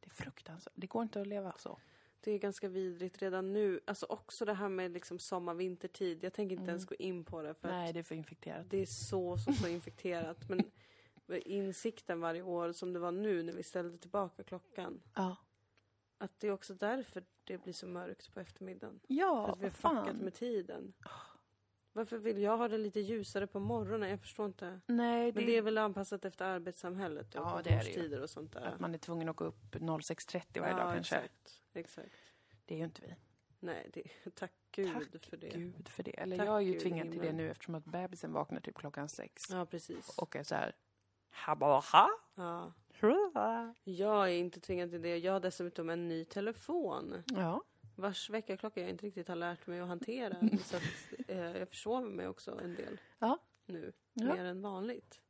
[0.00, 0.72] Det är fruktansvärt.
[0.76, 1.78] Det går inte att leva så.
[2.20, 3.80] Det är ganska vidrigt redan nu.
[3.84, 6.24] Alltså också det här med liksom sommar, vintertid.
[6.24, 6.68] Jag tänker inte Mm.
[6.70, 8.66] ens gå in på det för Nej, det är för infekterat.
[8.70, 10.48] det är så, så, så infekterat.
[10.48, 10.58] Men
[11.34, 15.02] insikten varje år som det var nu när vi ställde tillbaka klockan.
[15.14, 15.36] Ja.
[16.18, 19.00] Att det är också därför det blir så mörkt på eftermiddagen.
[19.00, 20.94] För Ja, att vi har fuckat med tiden.
[21.92, 24.10] Varför vill jag ha det lite ljusare på morgonen?
[24.10, 24.80] Jag förstår inte.
[24.86, 28.22] Nej, det, Men det är väl anpassat efter arbetssamhället och Ja, det är det ju.
[28.22, 28.60] och sånt där.
[28.60, 31.16] att man är tvungen att gå upp 06.30 varje ja, dag kanske.
[31.16, 32.14] Exakt, exakt.
[32.64, 33.14] Det är ju inte vi.
[33.60, 35.48] Nej, det, tack gud Tack för det.
[35.48, 36.20] Gud för det.
[36.20, 39.08] Eller Tack jag är ju tvingad till det nu eftersom att bebisen vaknar typ klockan
[39.08, 39.42] sex.
[39.50, 40.18] Ja, precis.
[40.18, 40.74] Och är så här...
[41.36, 42.08] Habaha?
[42.34, 42.72] Ja.
[43.84, 45.18] Jag är inte tvingad till det.
[45.18, 47.22] Jag har dessutom en ny telefon.
[47.26, 47.62] Ja.
[47.96, 50.36] Vars väckarklocka jag inte riktigt har lärt mig att hantera.
[50.64, 50.82] så att,
[51.28, 53.38] eh, jag försover mig också en del Ja.
[53.66, 53.92] nu.
[54.12, 54.34] Ja.
[54.34, 55.20] Mer än vanligt.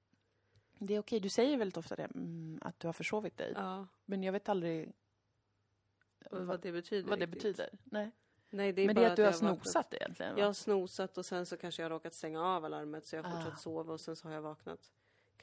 [0.79, 1.21] Det är okej.
[1.21, 3.53] Du säger väldigt ofta det, mm, att du har försovit dig.
[3.57, 4.93] Ja, Men jag vet aldrig
[6.31, 7.09] vad vad, det betyder.
[7.11, 7.43] vad det riktigt.
[7.43, 7.71] betyder.
[7.85, 8.11] Nej.
[8.51, 10.35] Nej, det är Men bara det är att du har snosat egentligen?
[10.35, 10.41] va?
[10.41, 13.23] Jag har snosat och sen så kanske jag har råkat stänga av alarmet så jag
[13.23, 13.43] har Ah.
[13.43, 14.93] fortsatt sova och sen så har jag vaknat.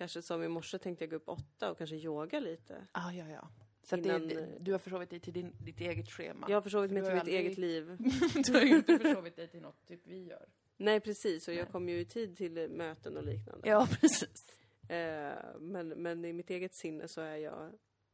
[0.04, 2.88] Kanske som i morse tänkte jag gå upp åtta och kanske yoga lite.
[2.92, 3.48] Ah, ja, ja.
[3.84, 6.46] Så Innan, det, du har försovit dig till din, ditt eget schema?
[6.50, 7.98] Jag har försovit mig till mitt aldrig- eget liv.
[8.46, 10.46] du har ju inte försovit dig till något typ vi gör.
[10.78, 11.72] Nej precis, och jag Nej.
[11.72, 13.70] kom ju i tid till möten och liknande.
[13.70, 14.58] Ja, precis.
[14.90, 17.72] Eh, men, men i mitt eget sinne så är jag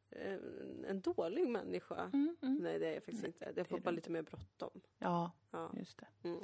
[0.09, 2.09] en, en dålig människa.
[2.13, 2.55] Mm, mm.
[2.61, 3.53] Nej det är jag faktiskt Nej, inte.
[3.59, 4.81] Jag får bara lite mer bråttom.
[4.99, 5.71] Ja, Ja.
[5.77, 6.07] just det.
[6.29, 6.39] Mm.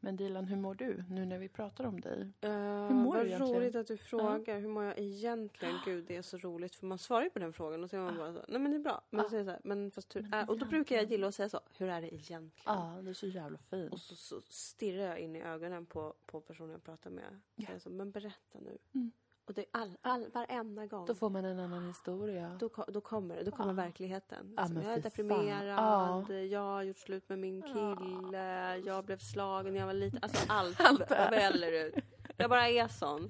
[0.00, 2.32] Men Dilan, hur mår du nu när vi pratar om dig?
[2.44, 2.50] Uh,
[2.90, 3.54] mår vad du egentligen?
[3.54, 4.60] roligt att du frågar.
[4.60, 5.74] Hur mår jag egentligen?
[5.84, 6.74] Gud, det är så roligt.
[6.74, 8.70] För man svarar ju på den frågan och så är man bara så, nej men
[8.72, 9.02] det är bra.
[9.10, 9.28] Men, Ah.
[9.28, 11.48] så så här, men fast hur Men är, Och då brukar jag gilla att säga
[11.48, 12.50] så, hur är det egentligen?
[12.64, 13.92] Ja, det är så jävla fint.
[13.92, 17.40] Och så, så stirrar jag in i ögonen på, på personen jag pratar med.
[17.54, 18.78] Jag så, men berätta nu.
[18.94, 19.12] Mm.
[19.46, 21.06] Och det är all, all, varenda gång.
[21.06, 22.56] Då får man en annan historia.
[22.60, 23.74] Då, då kommer då kommer Ja.
[23.74, 24.54] verkligheten.
[24.56, 26.48] Ja, men jag är deprimerad, fan.
[26.50, 27.96] jag har gjort slut med min Ja.
[27.96, 30.18] kille, jag blev slagen när jag var liten.
[30.22, 31.94] Alltså allt, Allt väller ut.
[32.36, 33.28] Jag bara är sån.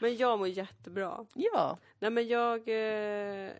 [0.00, 1.26] Men jag mår jättebra.
[1.34, 1.78] Ja.
[1.98, 2.74] Nej men jag, eh,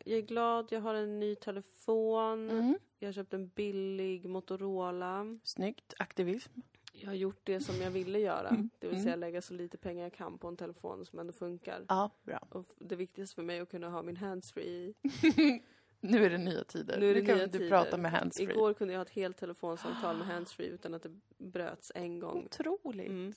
[0.05, 2.51] jag är glad, jag har en ny telefon.
[2.51, 2.79] Mm.
[2.99, 5.39] Jag har köpt en billig Motorola.
[5.45, 5.95] Snyggt.
[5.99, 6.61] Aktivism.
[6.97, 8.49] Jag har gjort det som jag ville göra.
[8.49, 8.71] Mm.
[8.79, 9.05] Det vill Mm.
[9.05, 11.85] säga lägga så lite pengar jag kan på en telefon som ändå funkar.
[11.89, 12.39] Ja, bra.
[12.49, 14.95] Och det viktigaste för mig är att kunna ha min handsfree
[16.01, 17.01] Nu är det nya tider.
[17.01, 17.69] Nu är det kan nya du tider.
[17.69, 18.51] prata med handsfree.
[18.51, 22.45] Igår kunde jag ha ett helt telefonsamtal med handsfree utan att det bröts en gång.
[22.45, 23.09] Otroligt.
[23.09, 23.33] Mm.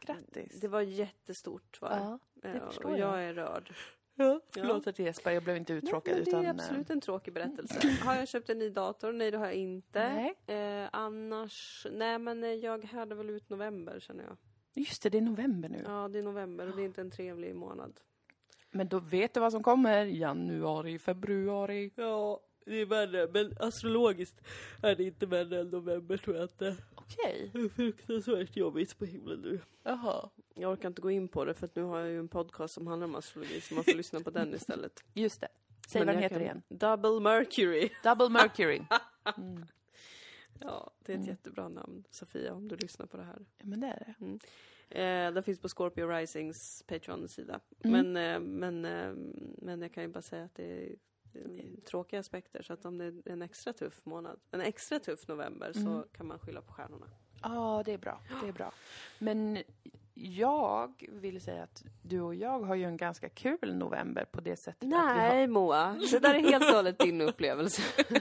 [0.00, 0.60] Grattis.
[0.60, 2.18] Det var jättestort var ja.
[2.34, 2.48] det.
[2.48, 3.18] det Ja, förstår och jag.
[3.18, 3.74] jag är rörd.
[4.14, 4.40] Ja.
[4.50, 6.14] Förlåt att jag gäspar, jag blev inte uttråkad.
[6.14, 7.88] Nej, det utan, är eh, absolut en tråkig berättelse.
[8.04, 9.12] Har jag köpt en ny dator?
[9.12, 10.32] Nej, det har jag inte.
[10.46, 10.82] Nej.
[10.82, 14.36] Eh, annars, nej men eh, jag hade väl ut november känner jag.
[14.74, 15.82] Just det, det är november nu.
[15.86, 18.00] Ja, det är november och det är inte en trevlig månad.
[18.70, 20.04] Men då vet du vad som kommer.
[20.04, 21.92] Januari, februari.
[21.96, 24.40] Ja, det är värre, men astrologiskt
[24.82, 26.76] är det inte värre än november tror jag inte.
[26.94, 27.50] Okej.
[27.52, 29.60] Det är fruktansvärt jobbigt på himlen nu.
[29.82, 30.30] Jaha.
[30.54, 32.74] Jag orkar inte gå in på det för att nu har jag ju en podcast
[32.74, 35.04] som handlar om astrologi så man får lyssna på den istället.
[35.14, 35.48] Just det.
[35.88, 36.62] Säg Men vad den jag heter kan- igen.
[36.68, 37.90] Double Mercury.
[38.04, 38.82] Double Mercury.
[39.38, 39.64] Mm.
[40.60, 41.28] Ja, det är ett Mm.
[41.30, 43.38] jättebra namn Sofia om du lyssnar på det här.
[43.58, 44.38] Ja, men det är det.
[45.02, 47.60] Eh, den finns på Scorpio Risings Patreon-sida.
[47.84, 48.12] Mm.
[48.12, 49.14] Men, eh, men, eh,
[49.58, 50.96] men jag kan ju bara säga att det är
[51.84, 55.72] tråkiga aspekter så att om det är en extra tuff månad, en extra tuff november
[55.72, 56.02] så Mm.
[56.16, 57.06] kan man skylla på stjärnorna.
[57.42, 58.20] Ja, det är bra.
[58.42, 58.72] Det är bra.
[59.18, 59.58] Men
[60.14, 64.56] jag vill säga att du och jag har ju en ganska kul november på det
[64.56, 65.14] sättet att vi har...
[65.14, 67.82] Nej Moa, det där är helt och hållet din upplevelse.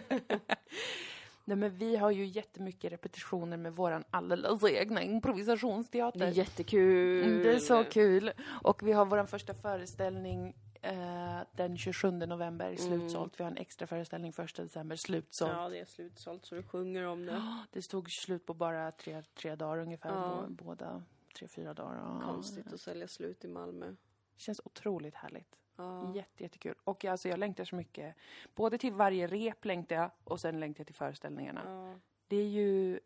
[1.45, 6.19] Nej, men vi har ju jättemycket repetitioner med våran alldeles egna improvisationsteater.
[6.19, 7.23] Det är jättekul.
[7.23, 8.31] Mm, Det är så kul.
[8.63, 13.39] Och vi har vår första föreställning Eh, den 27 november, slutsålt.
[13.39, 15.51] Vi har en extra föreställning 1 december, slutsålt.
[15.51, 17.41] Ja, det är slutsålt så du sjunger om det.
[17.71, 20.43] Det stod slut på bara tre, tre dagar ungefär, Ja.
[20.47, 21.03] bå- båda
[21.35, 21.95] tre, fyra dagar.
[21.95, 22.21] Ja.
[22.25, 23.95] Konstigt att sälja slut i Malmö.
[24.35, 25.57] Känns otroligt härligt.
[25.75, 26.15] Ja.
[26.15, 26.75] Jätte, jättekul.
[26.83, 28.15] Och alltså, jag längtar så mycket.
[28.55, 31.61] Både till varje rep längtar jag och sen längtar jag till föreställningarna.
[31.65, 31.99] Ja.
[32.27, 32.99] Det är ju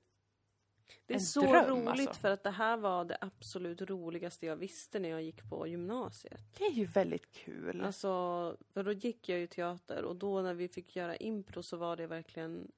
[1.06, 2.22] Det är så dröm, roligt alltså.
[2.22, 6.42] för att det här var det absolut roligaste jag visste när jag gick på gymnasiet.
[6.58, 7.82] det är ju väldigt kul.
[7.82, 8.08] Alltså,
[8.74, 11.96] för då gick jag ju teater och då när vi fick göra impro så var
[11.96, 12.72] det verkligen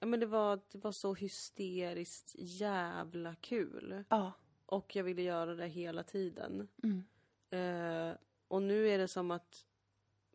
[0.00, 4.04] Ja men det var, det var så hysteriskt jävla kul.
[4.08, 4.32] ja.
[4.66, 6.68] Och jag ville göra det hela tiden.
[6.82, 7.04] Mm.
[7.50, 8.16] Eh,
[8.48, 9.66] och nu är det som att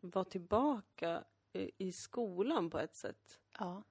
[0.00, 3.40] vara tillbaka i, skolan på ett sätt.
[3.58, 3.82] ja.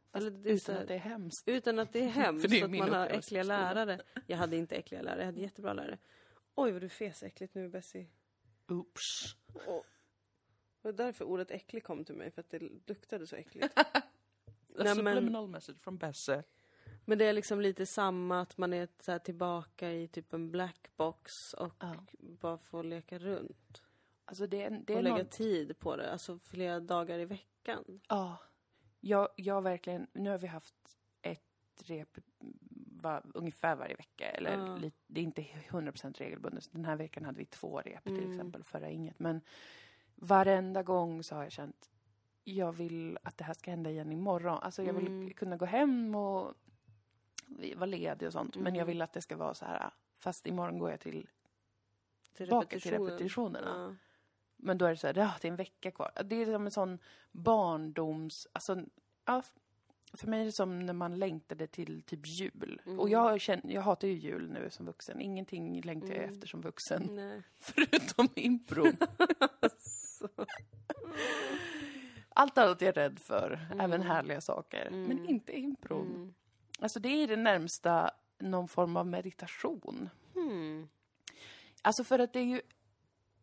[0.43, 1.47] Utan här- att det är hemskt.
[1.47, 4.01] Utan att det är hemskt, För det är att man har äckliga lärare.
[4.27, 5.97] Jag hade inte äckliga lärare, jag hade jättebra lärare.
[6.55, 8.07] Oj vad du fes äckligt nu Bessie.
[8.67, 9.35] Oops.
[9.67, 9.85] Och,
[10.81, 13.73] det var därför ordet äcklig kom till mig, för att det luktade så äckligt.
[14.67, 16.43] Nej, men- subliminal message från Besse.
[17.05, 20.51] Men det är liksom lite samma, att man är så här tillbaka i typ en
[20.51, 21.95] blackbox och Ja.
[22.19, 23.81] bara får leka runt.
[24.29, 25.31] Alltså det det och lägga något...
[25.31, 28.01] tid på det, alltså flera dagar i veckan.
[28.07, 28.37] Ja.
[28.99, 30.07] Jag, jag verkligen...
[30.13, 30.75] Nu har vi haft
[31.21, 32.17] ett rep
[33.01, 34.29] va, ungefär varje vecka.
[34.31, 34.75] Eller Ja.
[34.77, 36.69] lite, det är inte 100% regelbundet.
[36.71, 38.31] Den här veckan hade vi två rep till Mm.
[38.31, 39.19] exempel, förra inget.
[39.19, 39.41] Men
[40.15, 41.89] varenda gång så har jag känt
[42.43, 44.59] jag vill att det här ska hända igen imorgon.
[44.61, 45.33] Alltså jag vill Mm.
[45.33, 46.53] kunna gå hem och
[47.75, 48.55] vara ledig och sånt.
[48.55, 48.87] Men jag Mm.
[48.87, 51.29] vill att det ska vara så här, fast imorgon går jag till
[52.33, 53.67] Till Tillbaka till repetitionerna.
[53.89, 53.95] Ja.
[54.59, 56.11] Men då är det så här, ja, det är en vecka kvar.
[56.25, 56.99] Det är som en sån
[57.31, 58.47] barndoms...
[58.53, 58.77] Alltså,
[59.25, 59.43] ja,
[60.13, 62.81] för mig är det som när man längtade till typ jul.
[62.85, 62.99] Mm.
[62.99, 65.21] Och jag, känner, jag hatar ju jul nu som vuxen.
[65.21, 66.33] Ingenting längtar jag Mm.
[66.33, 67.09] efter som vuxen.
[67.11, 67.41] Nej.
[67.59, 68.85] Förutom impro.
[72.29, 73.67] Allt annat är jag rädd för.
[73.71, 73.79] Mm.
[73.79, 74.85] Även härliga saker.
[74.87, 75.03] Mm.
[75.03, 76.07] Men inte impron.
[76.07, 76.33] Mm.
[76.79, 80.09] Alltså det är det närmsta någon form av meditation.
[80.33, 80.89] Hmm.
[81.81, 82.61] Alltså för att det är ju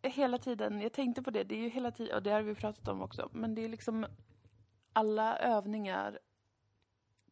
[0.03, 2.55] hela tiden, jag tänkte på det, det är ju hela tiden, och det har vi
[2.55, 4.07] pratat om också, men det är liksom
[4.93, 6.19] alla övningar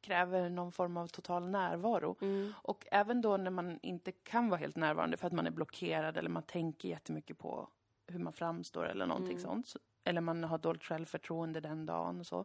[0.00, 2.16] kräver någon form av total närvaro.
[2.20, 2.52] Mm.
[2.62, 6.16] Och även då när man inte kan vara helt närvarande för att man är blockerad
[6.16, 7.68] eller man tänker jättemycket på
[8.06, 9.42] hur man framstår eller någonting Mm.
[9.42, 9.68] sånt.
[9.68, 12.44] så- Eller man har dåligt självförtroende den dagen och så.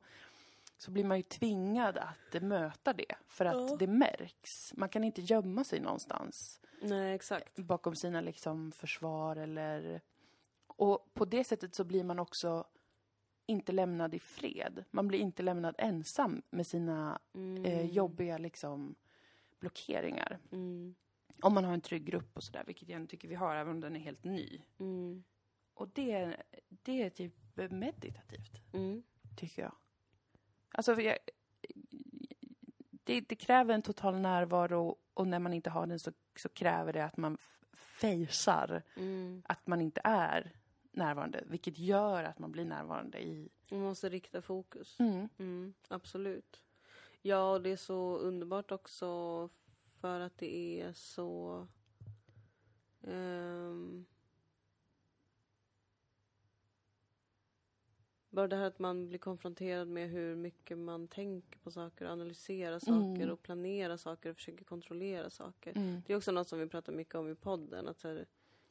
[0.81, 3.75] Så blir man ju tvingad att möta det för att Ja.
[3.79, 4.73] det märks.
[4.77, 7.55] Man kan inte gömma sig någonstans Nej, exakt.
[7.59, 10.01] bakom sina liksom försvar eller...
[10.67, 12.67] Och på det sättet så blir man också
[13.45, 14.83] inte lämnad i fred.
[14.91, 17.65] Man blir inte lämnad ensam med sina Mm.
[17.65, 18.95] eh, jobbiga liksom
[19.59, 20.39] blockeringar.
[20.51, 20.95] Mm.
[21.41, 23.73] Om man har en trygg grupp och sådär, vilket jag ändå tycker vi har, även
[23.73, 24.61] om den är helt ny.
[24.79, 25.23] Mm.
[25.73, 26.35] Och det,
[26.69, 27.33] det är typ
[27.71, 29.03] meditativt, Mm.
[29.37, 29.71] tycker jag.
[30.71, 31.17] Alltså, jag,
[33.03, 36.93] det, det kräver en total närvaro och när man inte har den så, så kräver
[36.93, 37.37] det att man
[37.73, 39.43] fejsar Mm.
[39.45, 40.51] att man inte är
[40.91, 43.49] närvarande, vilket gör att man blir närvarande i...
[43.71, 44.99] Man måste rikta fokus.
[44.99, 45.29] Mm.
[45.37, 46.63] Mm, absolut.
[47.21, 49.49] Ja, och det är så underbart också
[50.01, 51.67] för att det är så...
[53.07, 54.05] ehm,
[58.39, 62.79] bara det här att man blir konfronterad med hur mycket man tänker på saker, analyserar
[62.79, 63.29] saker Mm.
[63.29, 65.77] och planerar saker och försöker kontrollera saker.
[65.77, 66.01] Mm.
[66.07, 68.25] Det är också något som vi pratar mycket om i podden, att här,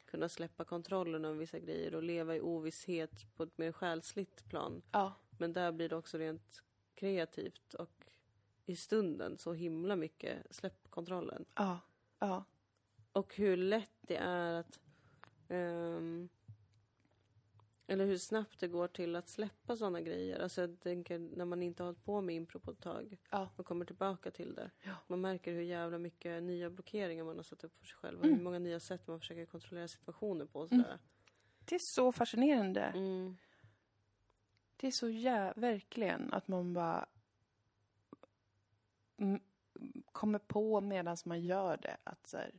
[0.04, 4.82] kunna släppa kontrollen över vissa grejer och leva i ovisshet på ett mer själsligt plan.
[4.92, 5.12] Ja.
[5.38, 6.62] Men där blir det också rent
[6.94, 8.04] kreativt och
[8.66, 11.44] i stunden så himla mycket släpp kontrollen.
[11.54, 11.78] Ja.
[12.18, 12.44] Ja.
[13.12, 14.80] Och hur lätt det är att...
[15.48, 16.28] ehm,
[17.90, 20.38] eller hur snabbt det går till att släppa sådana grejer.
[20.42, 23.48] Alltså jag tänker när man inte har hållit på med impro på ett tag Ja.
[23.56, 24.70] och kommer tillbaka till det.
[24.82, 24.94] Ja.
[25.06, 28.18] Man märker hur jävla mycket nya blockeringar man har satt upp för sig själv.
[28.18, 28.36] Och Mm.
[28.36, 30.60] hur många nya sätt man försöker kontrollera situationer på.
[30.60, 30.98] Och sådär.
[31.64, 32.80] Det är så fascinerande.
[32.82, 33.36] Mm.
[34.76, 35.52] Det är så jä...
[35.56, 37.06] verkligen att man bara
[39.16, 39.40] mm,
[40.12, 42.52] kommer på medan man gör det att så här,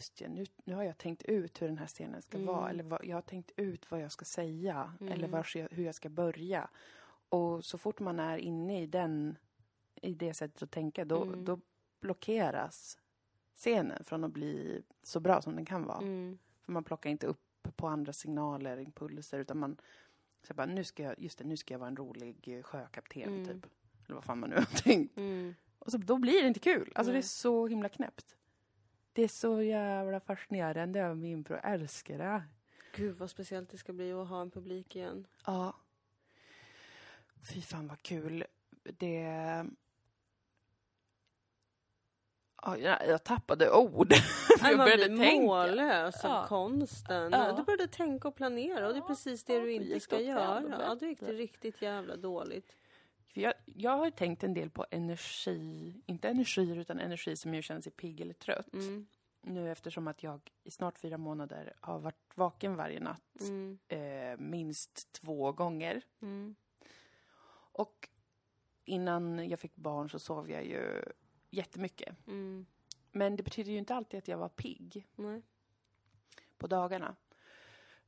[0.00, 2.46] just det, nu, nu har jag tänkt ut hur den här scenen ska Mm.
[2.46, 5.12] vara eller vad, jag har tänkt ut vad jag ska säga Mm.
[5.12, 6.68] eller var, hur jag ska börja.
[7.28, 9.38] Och så fort man är inne i den,
[10.02, 11.44] i det sättet att tänka, då, Mm.
[11.44, 11.60] då
[12.00, 12.98] blockeras
[13.54, 15.98] scenen från att bli så bra som den kan vara.
[15.98, 16.38] Mm.
[16.62, 19.76] För man plockar inte upp på andra signaler, impulser, utan man
[20.42, 23.44] så bara, nu ska jag, just det, nu ska jag vara en rolig sjökapten, Mm.
[23.46, 23.66] typ.
[24.06, 25.16] Eller vad fan man nu har tänkt.
[25.16, 25.54] Mm.
[25.78, 26.92] Och så, då blir det inte kul.
[26.94, 28.36] Alltså det är så himla knäppt.
[29.12, 31.54] Det är så jävla fascinerande med impro.
[31.62, 32.42] Jag älskar det.
[32.96, 35.26] Gud vad speciellt det ska bli att ha en publik igen.
[35.46, 35.76] Ja.
[37.54, 38.44] Fy fan vad kul.
[38.84, 39.66] Det...
[42.62, 44.08] Ja, jag, tappade ord.
[44.10, 44.20] Nej,
[44.70, 45.46] jag man började blir tänka.
[45.46, 46.46] mållös av Ja.
[46.48, 47.32] konsten.
[47.32, 47.52] Ja.
[47.52, 50.62] Du började tänka och planera och det är precis det du inte ska göra.
[50.80, 52.76] Ja, då gick det riktigt jävla dåligt.
[53.76, 57.92] Jag, har tänkt en del på energi, inte energier utan energi som ju känner sig
[57.92, 58.74] pigg eller trött.
[58.74, 59.06] Mm.
[59.42, 63.78] Nu eftersom att jag i snart fyra månader har varit vaken varje natt Mm.
[63.88, 66.02] eh, minst två gånger.
[66.22, 66.54] Mm.
[67.72, 68.08] Och
[68.84, 71.02] innan jag fick barn så sov jag ju
[71.50, 72.26] jättemycket.
[72.26, 72.66] Mm.
[73.12, 75.42] Men det betyder ju inte alltid att jag var pigg Nej.
[76.58, 77.16] på dagarna.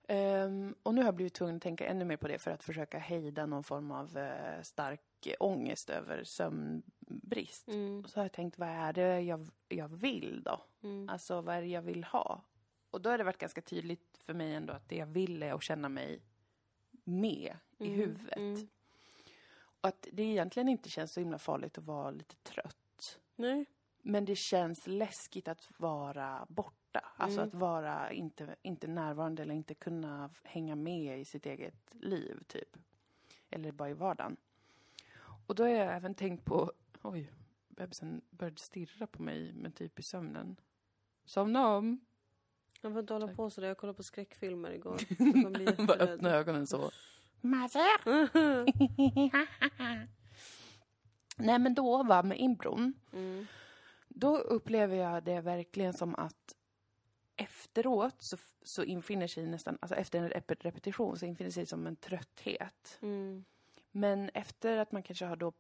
[0.08, 2.64] Ehm, och nu har jag blivit tvungen att tänka ännu mer på det för att
[2.64, 5.00] försöka hejda någon form av eh, stark
[5.40, 7.68] ångest över sömnbrist.
[7.68, 8.04] Mm.
[8.04, 10.60] Så har jag tänkt, vad är det jag, jag vill då?
[10.82, 11.08] Mm.
[11.08, 12.42] Alltså, vad är det jag vill ha?
[12.90, 15.52] Och då har det varit ganska tydligt för mig ändå att det jag vill är
[15.54, 16.22] att känna mig
[17.04, 18.36] med i Mm, huvudet.
[18.36, 18.68] mm.
[19.80, 23.18] Och att det egentligen inte känns så himla farligt att vara lite trött.
[23.36, 23.64] Nej.
[24.02, 27.12] Men det känns läskigt att vara borta.
[27.16, 27.48] Alltså Mm.
[27.48, 32.76] att vara inte, inte närvarande eller inte kunna hänga med i sitt eget liv, typ.
[33.50, 34.36] Eller bara i vardagen.
[35.52, 36.72] Och då har jag även tänkt på...
[37.02, 37.32] Oj,
[37.68, 40.56] bebisen började stirra på mig, men typ i sömnen.
[41.24, 42.00] Somna om!
[42.80, 43.36] Jag får inte hålla Tack.
[43.36, 43.68] på sådär.
[43.68, 44.96] Jag kollade på skräckfilmer igår.
[45.50, 46.08] Blir Bara jätterädd.
[46.08, 46.90] öppna ögonen så.
[51.36, 52.94] Nej, men då, va, med inbron.
[53.12, 53.46] mm.
[54.08, 56.54] Då upplever jag det verkligen som att
[57.36, 61.86] efteråt så, så infinner sig nästan, alltså efter en rep- repetition så infinner sig som
[61.86, 62.98] en trötthet.
[63.02, 63.44] Mm.
[63.92, 65.52] Men efter att man kanske har då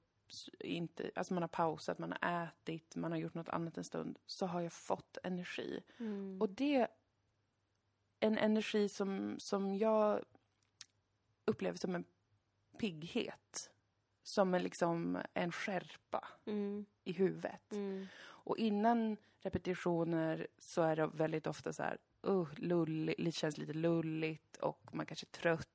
[0.60, 4.18] inte, alltså man har pausat, man har ätit, man har gjort något annat en stund,
[4.26, 5.82] så har jag fått energi.
[5.98, 6.40] Mm.
[6.40, 6.88] Och det
[8.20, 10.24] en energi som, som jag
[11.44, 12.04] upplever som en
[12.78, 13.70] pigghet.
[14.22, 16.86] Som en, liksom en skärpa Mm.
[17.04, 17.72] i huvudet.
[17.72, 18.06] Mm.
[18.22, 23.72] Och innan repetitioner så är det väldigt ofta så här, uh, lulligt, det känns lite
[23.72, 25.68] lulligt och man kanske är trött.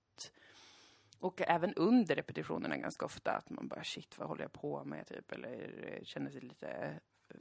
[1.19, 5.07] Och även under repetitionerna ganska ofta att man bara shit, vad håller jag på med
[5.07, 5.31] typ?
[5.31, 6.99] Eller eh, känner sig lite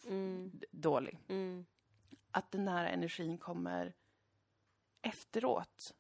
[0.09, 0.51] Mm.
[0.55, 1.19] d- dålig.
[1.29, 1.67] Mm.
[2.31, 3.95] Att den här energin kommer
[5.03, 5.95] efteråt.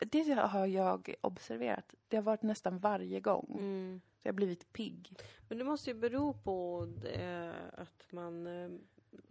[0.00, 1.94] Det har jag observerat.
[2.08, 3.56] Det har varit nästan varje gång.
[3.58, 4.00] Mm.
[4.14, 5.16] Så jag har blivit pigg.
[5.48, 8.46] Men det måste ju bero på det, att man...
[8.46, 8.70] eh,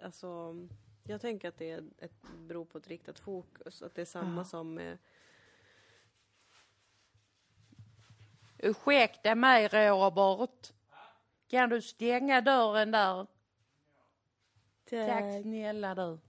[0.03, 0.55] Alltså,
[1.03, 3.81] jag tänker att det är ett, beror på ett riktat fokus.
[3.81, 4.45] Att det är samma Ja.
[4.45, 4.97] som med...
[8.59, 10.73] Ursäkta mig Robert.
[11.47, 13.27] Kan du stänga dörren där?
[14.89, 16.19] Tack snälla du.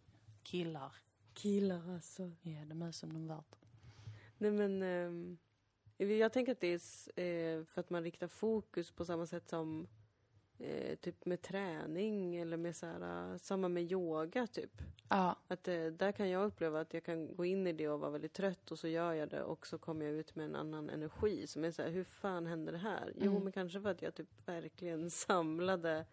[0.43, 0.93] Killar.
[1.35, 2.23] Killar alltså.
[2.43, 3.57] Ja, de är som de vart.
[4.39, 4.83] Nej men...
[4.83, 5.39] ehm,
[5.97, 9.89] jag tänker att det är eh, för att man riktar fokus på samma sätt som
[10.61, 14.83] eh, typ med träning eller med så här, eh, samma med yoga typ.
[15.09, 15.37] Ja.
[15.49, 18.11] Att eh, där kan jag uppleva att jag kan gå in i det och vara
[18.11, 20.91] väldigt trött och så gör jag det och så kommer jag ut med en annan
[20.91, 23.13] energi som är så här, hur fan hände det här?
[23.17, 23.43] Jo, Mm.
[23.43, 26.07] men kanske för att jag typ verkligen samlade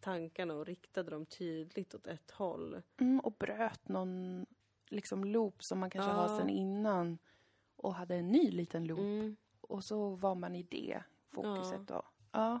[0.00, 2.82] tankarna och riktade dem tydligt åt ett håll.
[3.00, 4.46] Mm, och bröt någon
[4.88, 6.16] liksom loop som man kanske Ja.
[6.16, 7.18] har sen innan.
[7.76, 8.98] Och hade en ny liten loop.
[8.98, 9.36] Mm.
[9.60, 12.02] Och så var man i det fokuset då.
[12.32, 12.60] Ja.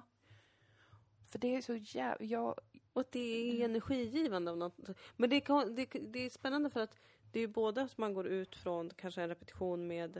[1.28, 2.26] För det är så jävla...
[2.26, 2.54] Jag,
[2.92, 4.76] Och det är energigivande av något.
[5.16, 6.94] Men det, kan, det, det är spännande för att
[7.32, 10.16] det är ju både att man går ut från kanske en repetition med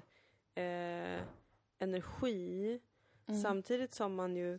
[0.55, 1.23] eh,
[1.79, 2.81] energi
[3.27, 3.41] Mm.
[3.43, 4.59] samtidigt som man ju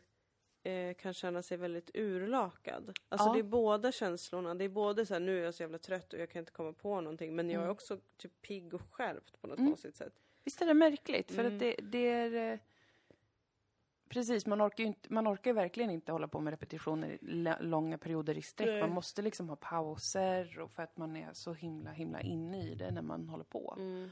[0.63, 2.97] eh, kan känna sig väldigt urlakad.
[3.09, 3.33] Alltså Ja.
[3.33, 4.55] det är båda känslorna.
[4.55, 6.51] Det är både så här, nu är jag så jävla trött och jag kan inte
[6.51, 7.71] komma på någonting men jag är Mm.
[7.71, 9.71] också typ pigg och skärpt på något Mm.
[9.71, 10.13] konstigt sätt.
[10.43, 11.31] visst är det märkligt?
[11.31, 11.53] För Mm.
[11.53, 12.59] att det, det är...
[14.09, 17.17] Precis, man orkar ju inte, man orkar verkligen inte hålla på med repetitioner
[17.61, 18.81] långa perioder i sträck.
[18.81, 22.75] Man måste liksom ha pauser och för att man är så himla, himla inne i
[22.75, 23.75] det när man håller på.
[23.77, 24.09] Mm.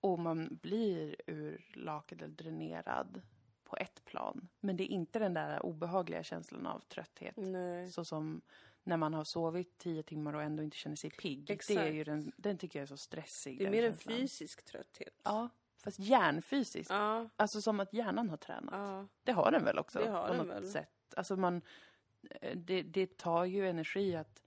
[0.00, 3.22] Och man blir urlakad eller dränerad
[3.64, 4.48] på ett plan.
[4.60, 7.36] Men det är inte den där obehagliga känslan av trötthet.
[7.36, 7.88] Nej.
[7.88, 8.40] Så som
[8.82, 11.46] när man har sovit tio timmar och ändå inte känner sig pigg.
[11.46, 11.94] Det är Exakt.
[11.94, 13.58] ju den, den tycker jag är så stressig.
[13.58, 14.16] Det är mer en känslan.
[14.16, 15.20] fysisk trötthet.
[15.24, 15.48] Ja,
[15.82, 16.90] fast hjärnfysiskt.
[16.90, 18.74] Ja, Alltså som att hjärnan har tränat.
[18.74, 19.06] ja.
[19.24, 19.98] Det har den väl också?
[19.98, 20.66] Det har på den något väl.
[20.70, 21.14] sätt.
[21.16, 21.62] Alltså man,
[22.30, 24.42] eh, det, det tar ju energi att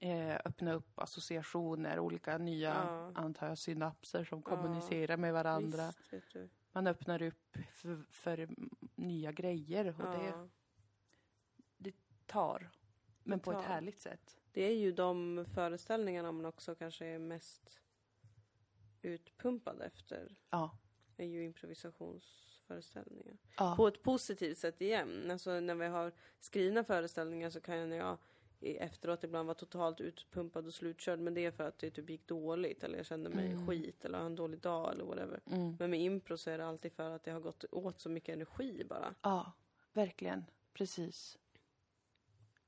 [0.00, 3.12] eh, öppna upp associationer, olika nya, Ja.
[3.14, 5.92] antar jag, synapser som kommunicerar med varandra.
[6.10, 6.36] Visst.
[6.72, 8.48] Man öppnar upp för, för
[8.94, 10.48] nya grejer och det Ja.
[12.26, 12.70] tar.
[13.22, 13.60] Men på tar.
[13.60, 14.36] ett härligt sätt.
[14.52, 17.80] Det är ju de föreställningarna man också kanske är mest
[19.06, 20.78] utpumpad efter Ja.
[21.16, 23.36] är ju improvisationsföreställningar.
[23.56, 23.74] ja.
[23.76, 25.30] På ett positivt sätt igen.
[25.30, 28.18] Alltså när vi har skrivna föreställningar så kan jag
[28.60, 31.18] efteråt ibland vara totalt utpumpad och slutkörd.
[31.20, 33.66] Men det är för att det typ gick dåligt eller jag kände mig Mm.
[33.66, 35.40] skit eller har en dålig dag eller whatever.
[35.46, 35.76] Mm.
[35.78, 38.32] Men med impro så är det alltid för att det har gått åt så mycket
[38.32, 39.14] energi bara.
[39.22, 39.52] Ja,
[39.92, 40.44] verkligen.
[40.72, 41.38] Precis.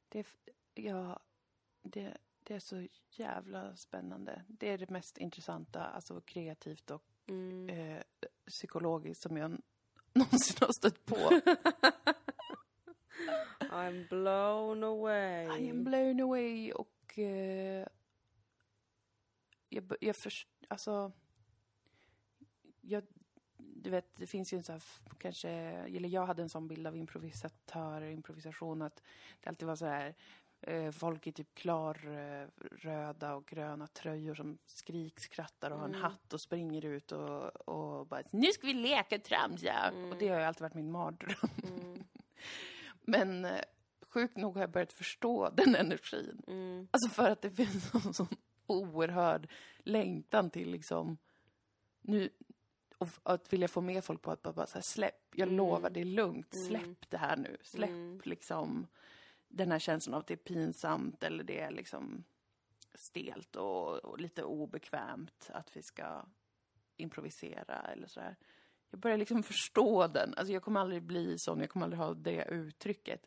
[0.08, 0.26] Det,
[0.74, 1.18] ja,
[1.82, 2.16] det,
[2.48, 4.44] det är så jävla spännande.
[4.48, 7.68] Det är det mest intressanta, alltså kreativt och Mm.
[7.68, 8.02] eh,
[8.46, 9.50] psykologiskt som jag
[10.12, 11.16] någonsin har stött på.
[13.60, 15.44] I'm blown away.
[15.66, 17.86] I am blown away och eh,
[19.68, 21.12] jag, jag först, alltså
[22.80, 23.06] jag,
[23.56, 24.82] du vet, det finns ju en sån här,
[25.18, 29.02] kanske, eller jag hade en sån bild av improvisatör, improvisation, att
[29.40, 30.14] det alltid var så här
[30.92, 32.46] folk i typ klar eh,
[32.76, 36.02] röda och gröna tröjor som skrikskrattar och har en Mm.
[36.02, 39.72] hatt och springer ut och, och bara nu ska vi leka tramsa!
[39.72, 40.12] Mm.
[40.12, 41.50] Och det har ju alltid varit min mardröm.
[41.62, 42.04] Mm.
[43.00, 43.60] Men eh,
[44.00, 46.42] sjukt nog har jag börjat förstå den energin.
[46.46, 46.88] Mm.
[46.90, 48.28] Alltså för att det finns en sån
[48.66, 49.48] oerhörd
[49.78, 51.18] längtan till liksom
[52.00, 52.28] nu
[52.98, 55.56] och att vilja få med folk på att bara, bara här, släpp, jag Mm.
[55.56, 56.66] lovar det är lugnt, Mm.
[56.68, 58.20] släpp det här nu, släpp Mm.
[58.24, 58.86] liksom
[59.48, 62.24] den här känslan av att det är pinsamt eller det är liksom
[62.94, 66.24] stelt och, och lite obekvämt att vi ska
[66.96, 68.36] improvisera eller sådär.
[68.90, 70.34] Jag börjar liksom förstå den.
[70.36, 73.26] Alltså jag kommer aldrig bli sån, jag kommer aldrig ha det uttrycket.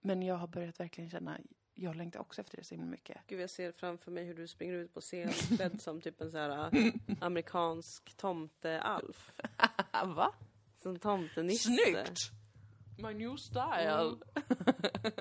[0.00, 1.38] Men jag har börjat verkligen känna,
[1.74, 3.18] jag längtar också efter det så himla mycket.
[3.26, 6.30] Gud, jag ser framför mig hur du springer ut på scen klädd som typ en
[6.30, 9.32] så här äh, amerikansk tomte-Alf.
[10.06, 10.34] Va?
[10.82, 11.68] Som tomtenisse.
[11.68, 12.39] Snyggt!
[12.96, 13.90] My new style.
[14.00, 14.18] Mm.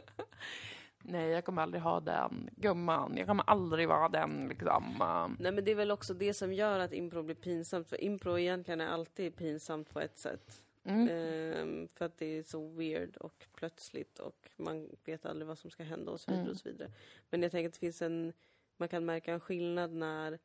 [1.03, 2.49] Nej, jag kommer aldrig ha den.
[2.55, 4.95] Gumman, jag kommer aldrig vara den liksom.
[5.39, 7.89] Nej men det är väl också det som gör att impro blir pinsamt.
[7.89, 10.61] För impro egentligen är alltid pinsamt på ett sätt.
[10.83, 11.09] Mm.
[11.11, 15.71] Ehm, för att det är så weird och plötsligt och man vet aldrig vad som
[15.71, 16.51] ska hända och så vidare Mm.
[16.51, 16.91] och så vidare.
[17.29, 18.33] Men jag tänker att det finns en,
[18.77, 20.39] man kan märka en skillnad när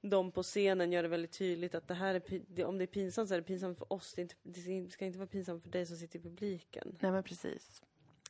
[0.00, 3.28] de på scenen gör det väldigt tydligt att det här är, om det är pinsamt
[3.28, 4.14] så är det pinsamt för oss.
[4.14, 6.96] Det, inte, det ska inte vara pinsamt för dig som sitter i publiken.
[7.00, 7.82] Nej, men precis.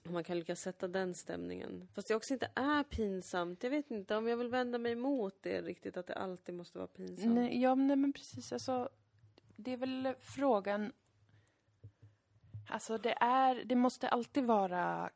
[0.05, 1.89] Och man kan lyckas sätta den stämningen.
[1.95, 3.63] Fast det också inte är pinsamt.
[3.63, 6.79] Jag vet inte om jag vill vända mig emot det riktigt, att det alltid måste
[6.79, 7.35] vara pinsamt.
[7.35, 8.53] Nej, ja, nej, men precis.
[8.53, 8.89] Alltså,
[9.57, 10.93] det är väl frågan...
[12.69, 13.65] Alltså, det är...
[13.65, 15.11] Det måste alltid vara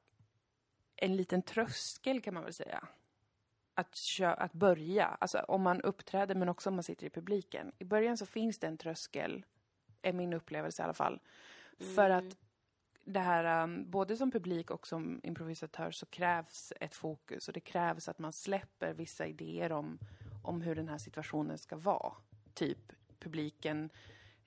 [0.96, 2.88] en liten tröskel, kan man väl säga.
[3.82, 5.06] Att, att börja.
[5.20, 7.72] Alltså, om man uppträder, men också om man sitter i publiken.
[7.78, 9.44] I början så finns det en tröskel,
[10.02, 11.20] är min upplevelse i alla fall.
[11.94, 12.18] För Mm.
[12.28, 12.36] att
[13.04, 17.60] det här, um, både som publik och som improvisatör så krävs ett fokus och det
[17.60, 19.98] krävs att man släpper vissa idéer om,
[20.42, 22.12] om hur den här situationen ska vara.
[22.54, 23.90] Typ publiken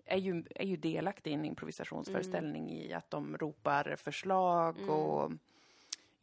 [0.05, 4.89] är ju, är ju delaktig i en improvisationsföreställning i att de ropar förslag Mm.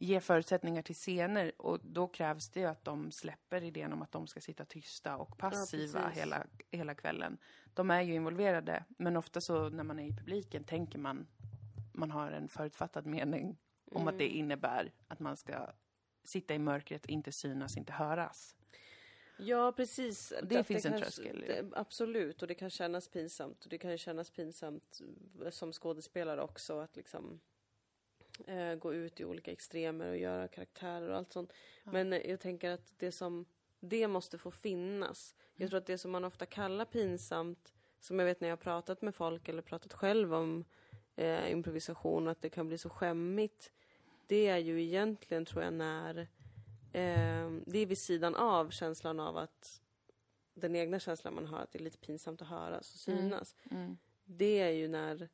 [0.05, 4.11] Ger förutsättningar till scener och då krävs det ju att de släpper idén om att
[4.11, 6.21] de ska sitta tysta och passiva precis.
[6.21, 7.37] hela, hela kvällen.
[7.73, 11.27] De är ju involverade, men ofta så när man är i publiken tänker man
[11.93, 13.57] man har en förutfattad mening
[13.91, 14.37] om att det Mm.
[14.37, 15.69] innebär att man ska
[16.23, 18.55] sitta i mörkret, inte synas, inte höras.
[19.37, 20.33] Ja, precis.
[20.43, 23.63] Det Att finns en kanske- tröskel Det, absolut, och det kan kännas pinsamt.
[23.63, 25.01] Och det kan ju kännas pinsamt
[25.51, 27.39] som skådespelare också att liksom
[28.47, 31.53] eh, gå ut i olika extremer och göra karaktärer och allt sånt.
[31.83, 31.91] Ja.
[31.91, 33.45] Men eh, jag tänker att det som,
[33.79, 35.35] det måste få finnas.
[35.37, 35.47] Mm.
[35.55, 38.63] Jag tror att det som man ofta kallar pinsamt, som jag vet när jag har
[38.63, 40.65] pratat med folk eller pratat själv om
[41.15, 43.71] eh, improvisation, att det kan bli så skämmigt.
[44.27, 46.17] Det är ju egentligen, tror jag, när
[46.93, 49.81] eh, det är vid sidan av känslan av att
[50.53, 53.21] den egna känslan man har att det är lite pinsamt att höras och Mm.
[53.23, 53.55] synas.
[53.71, 53.97] Mm.
[54.25, 55.29] Det är ju när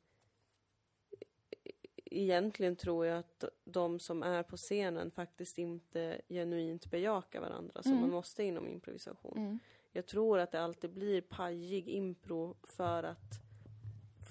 [2.10, 7.92] egentligen tror jag att de som är på scenen faktiskt inte genuint bejakar varandra som
[7.92, 8.00] Mm.
[8.02, 9.38] man måste inom improvisation.
[9.38, 9.58] Mm.
[9.92, 13.40] Jag tror att det alltid blir pajig impro för att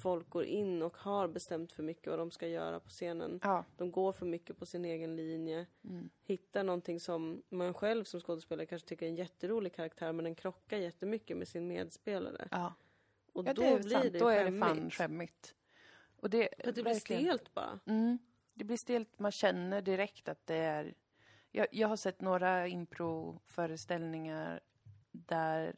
[0.03, 3.39] folk går in och har bestämt för mycket vad de ska göra på scenen.
[3.43, 3.65] Ja.
[3.77, 5.65] De går för mycket på sin egen linje.
[5.83, 6.09] Mm.
[6.23, 10.35] Hittar någonting som man själv som skådespelare kanske tycker är en jätterolig karaktär men den
[10.35, 12.47] krockar jättemycket med sin medspelare.
[12.51, 12.73] ja.
[13.33, 14.13] Och ja, då det är blir sant.
[14.13, 15.55] det Då är det fan skämmigt.
[16.21, 17.79] Och det, att det blir verkligen- stelt bara.
[17.85, 18.17] Mm.
[18.53, 19.19] Det blir stelt.
[19.19, 20.93] Man känner direkt att det är...
[21.51, 24.59] Jag, jag har sett några improföreställningar
[25.11, 25.75] där,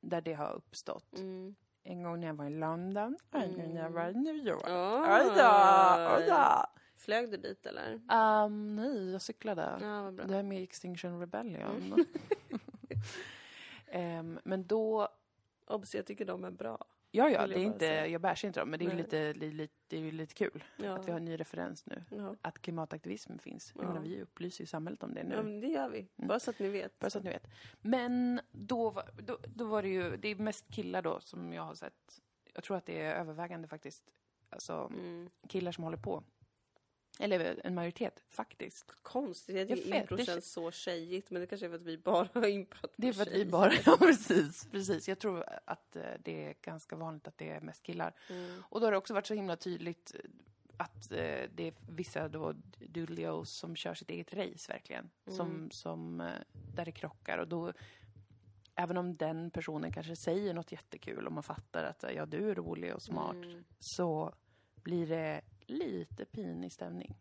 [0.00, 1.18] där det har uppstått.
[1.18, 1.54] Mm.
[1.82, 4.14] En gång när jag var i London, en gång när jag var i.
[4.14, 4.62] New York.
[4.66, 5.18] Ah.
[5.18, 6.66] Oj då, oj då.
[6.96, 7.92] Flög du dit eller?
[8.44, 9.78] Um, nej, jag cyklade.
[9.80, 10.26] Ja, vad bra.
[10.26, 12.06] Det här med Extinction Rebellion.
[13.86, 15.08] Ehm, men då,
[15.66, 16.84] Obs, jag tycker de är bra.
[17.16, 18.06] Ja ja, det är inte, säga.
[18.06, 20.64] jag bärs inte dem, men det är ju lite, li- lite, det är lite kul
[20.76, 20.94] Ja.
[20.98, 22.02] att vi har en ny referens nu.
[22.10, 22.36] Ja.
[22.42, 23.72] Att klimataktivism finns.
[23.74, 23.82] Ja.
[23.82, 25.34] menar, vi upplyser ju samhället om det nu.
[25.34, 25.98] ja, men det gör vi.
[25.98, 26.28] Mm.
[26.28, 26.98] Bara så att ni vet.
[26.98, 27.46] Bara så att ni vet.
[27.82, 31.62] Men då var, då, då var det ju, det är mest killar då som jag
[31.62, 32.20] har sett.
[32.54, 34.04] Jag tror att det är övervägande faktiskt.
[34.50, 35.30] Alltså Mm.
[35.48, 36.24] killar som håller på.
[37.18, 38.92] Eller en majoritet faktiskt.
[39.02, 41.82] Konstigt, jag Jag tycker impro det- känns så tjejigt, men det kanske är för att
[41.82, 45.08] vi bara har imprat Det är för att vi bara, ja precis, precis.
[45.08, 48.14] Jag tror att eh, det är ganska vanligt att det är mest killar.
[48.30, 48.62] Mm.
[48.68, 50.20] Och då har det också varit så himla tydligt eh,
[50.76, 55.10] att eh, det är vissa då doodlios som kör sitt eget race verkligen.
[55.28, 55.70] Som, Mm.
[55.70, 56.26] som, eh,
[56.74, 57.72] där det krockar och då
[58.78, 62.54] Även om den personen kanske säger något jättekul och man fattar att ja, du är
[62.54, 63.64] rolig och smart Mm.
[63.78, 64.34] så
[64.82, 67.16] blir det lite pinig stämning.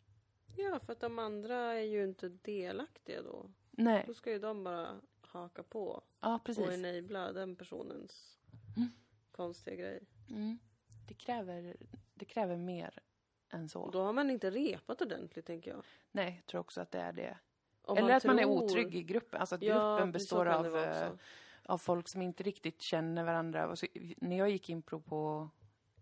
[0.58, 3.52] Ja, för att de andra är ju inte delaktiga då.
[3.72, 6.70] Nej, Då ska ju de bara haka på ja och precis.
[6.70, 8.40] enabla den personens
[8.78, 8.90] Mm.
[9.32, 10.04] konstiga grej.
[10.30, 10.58] Mm.
[11.08, 11.76] Det, kräver,
[12.14, 13.00] det kräver mer
[13.50, 13.82] än så.
[13.82, 15.84] Och då har man inte repat ordentligt, tänker jag.
[16.12, 17.38] Nej, jag tror också att det är det.
[17.82, 19.40] Om Eller att man är tror- otrygg i gruppen.
[19.40, 21.12] Alltså att Ja, gruppen består av, eh,
[21.66, 23.68] av folk som inte riktigt känner varandra.
[23.68, 23.88] Och så,
[24.18, 25.50] när jag gick impro på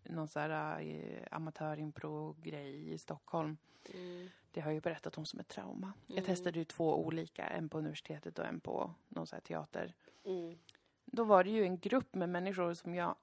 [0.05, 3.57] någon sån här eh, amatörimpro-grej i Stockholm.
[3.93, 4.29] Mm.
[4.51, 5.93] Det har jag ju berättat om som ett trauma.
[6.07, 6.25] Jag Mm.
[6.25, 9.93] testade ju två olika, en på universitetet och en på någon sån här teater.
[10.25, 10.57] Mm.
[11.05, 13.15] Då var det ju en grupp med människor som jag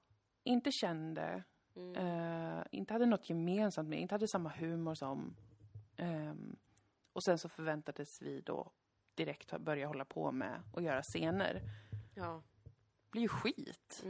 [0.43, 1.43] inte kände,
[1.75, 1.95] Mm.
[1.95, 5.35] eh, inte hade något gemensamt med, inte hade samma humor som.
[5.97, 6.55] Ehm,
[7.13, 8.71] och sen så förväntades vi då
[9.15, 11.61] direkt börja hålla på med och göra scener.
[12.15, 12.41] Ja.
[13.03, 14.01] Det blir ju skit.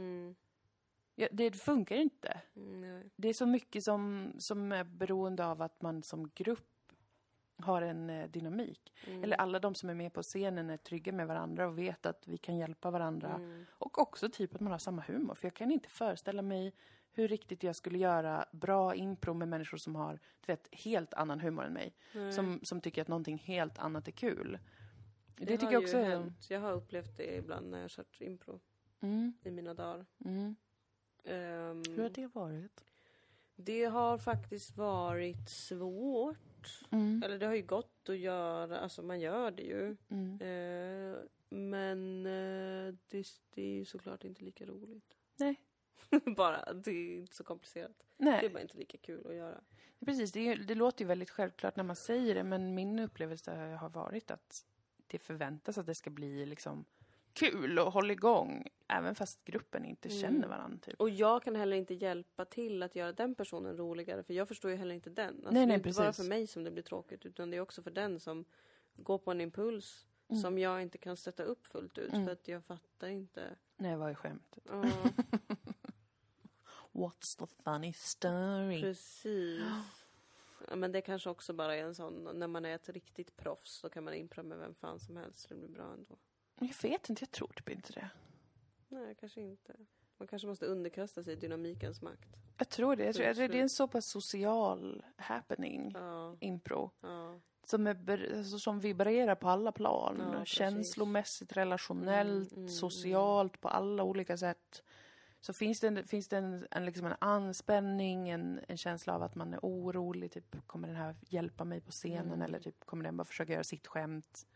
[1.16, 1.28] Mm.
[1.28, 2.40] Ja, det funkar inte.
[2.56, 3.10] Mm, nej.
[3.16, 6.68] Det är så mycket som, som är beroende av att man som grupp
[7.56, 8.92] har en eh, dynamik.
[9.06, 9.24] Mm.
[9.24, 12.28] Eller alla de som är med på scenen är trygga med varandra och vet att
[12.28, 13.34] vi kan hjälpa varandra.
[13.34, 13.64] Mm.
[13.70, 15.34] Och också typ att man har samma humor.
[15.34, 16.74] För jag kan inte föreställa mig
[17.12, 21.40] hur riktigt jag skulle göra bra impro med människor som har, du vet, helt annan
[21.40, 21.94] humor än mig.
[22.14, 22.32] Nej.
[22.32, 24.58] Som, som tycker att någonting helt annat är kul.
[25.36, 26.50] Det, Det, tycker jag också hänt.
[26.50, 28.60] Jag har upplevt det ibland när jag kört impro
[29.00, 30.06] Mm, i mina dagar.
[31.24, 32.84] Ehm, Hur har det varit?
[33.56, 36.80] det har faktiskt varit svårt.
[36.90, 39.96] Mm, Eller det har ju gått att göra, alltså man gör det ju.
[40.08, 40.40] mm.
[40.40, 41.18] Eh,
[41.48, 45.16] men eh, det, det är ju såklart inte lika roligt.
[45.36, 45.60] Nej.
[46.36, 47.92] bara, det är inte så komplicerat.
[48.16, 48.46] Det Nej.
[48.46, 49.60] är bara inte lika kul att göra.
[50.06, 53.88] Precis, det, det låter ju väldigt självklart när man säger det, men min upplevelse har
[53.88, 54.64] varit att
[55.06, 56.84] det förväntas att det ska bli liksom
[57.34, 60.20] kul och hålla igång, även fast gruppen inte Mm.
[60.20, 60.78] känner varandra.
[60.82, 61.00] Typ.
[61.00, 64.70] Och jag kan heller inte hjälpa till att göra den personen roligare, för jag förstår
[64.70, 65.34] ju heller inte den.
[65.34, 66.22] Alltså, Nej, det nej, är inte bara precis.
[66.24, 68.44] för mig som det blir tråkigt, utan det är också för den som
[68.96, 70.42] går på en impuls Mm.
[70.42, 72.24] som jag inte kan sätta upp fullt ut, Mm.
[72.26, 73.56] för att jag fattar inte.
[73.76, 74.64] Nej, vad är skämtet?
[74.68, 74.82] Ja,
[76.92, 78.80] What's the funny story?
[78.80, 79.62] precis.
[80.68, 83.80] Ja, men det kanske också bara är en sån, när man är ett riktigt proffs,
[83.82, 86.16] då kan man impra med vem fan som helst, så det blir bra ändå.
[86.66, 88.10] Jag vet inte, jag tror typ inte det.
[88.88, 89.74] Nej, kanske inte.
[90.18, 92.36] Man kanske måste underkasta sig dynamikens makt.
[92.58, 93.04] Jag tror det.
[93.04, 97.40] Jag tror, det är en så pass social happening, Ja, impro, ja.
[97.64, 100.32] som, är, alltså, som vibrerar på alla plan.
[100.32, 100.44] Ja.
[100.44, 104.82] Känslomässigt, relationellt, Mm, mm, socialt, på alla olika sätt.
[105.40, 109.22] Så finns det, en, finns det en, en, liksom en anspänning, en, en känsla av
[109.22, 110.32] att man är orolig.
[110.32, 112.26] Typ, kommer den här hjälpa mig på scenen?
[112.26, 112.42] Mm.
[112.42, 114.46] Eller typ, kommer den bara försöka göra sitt skämt?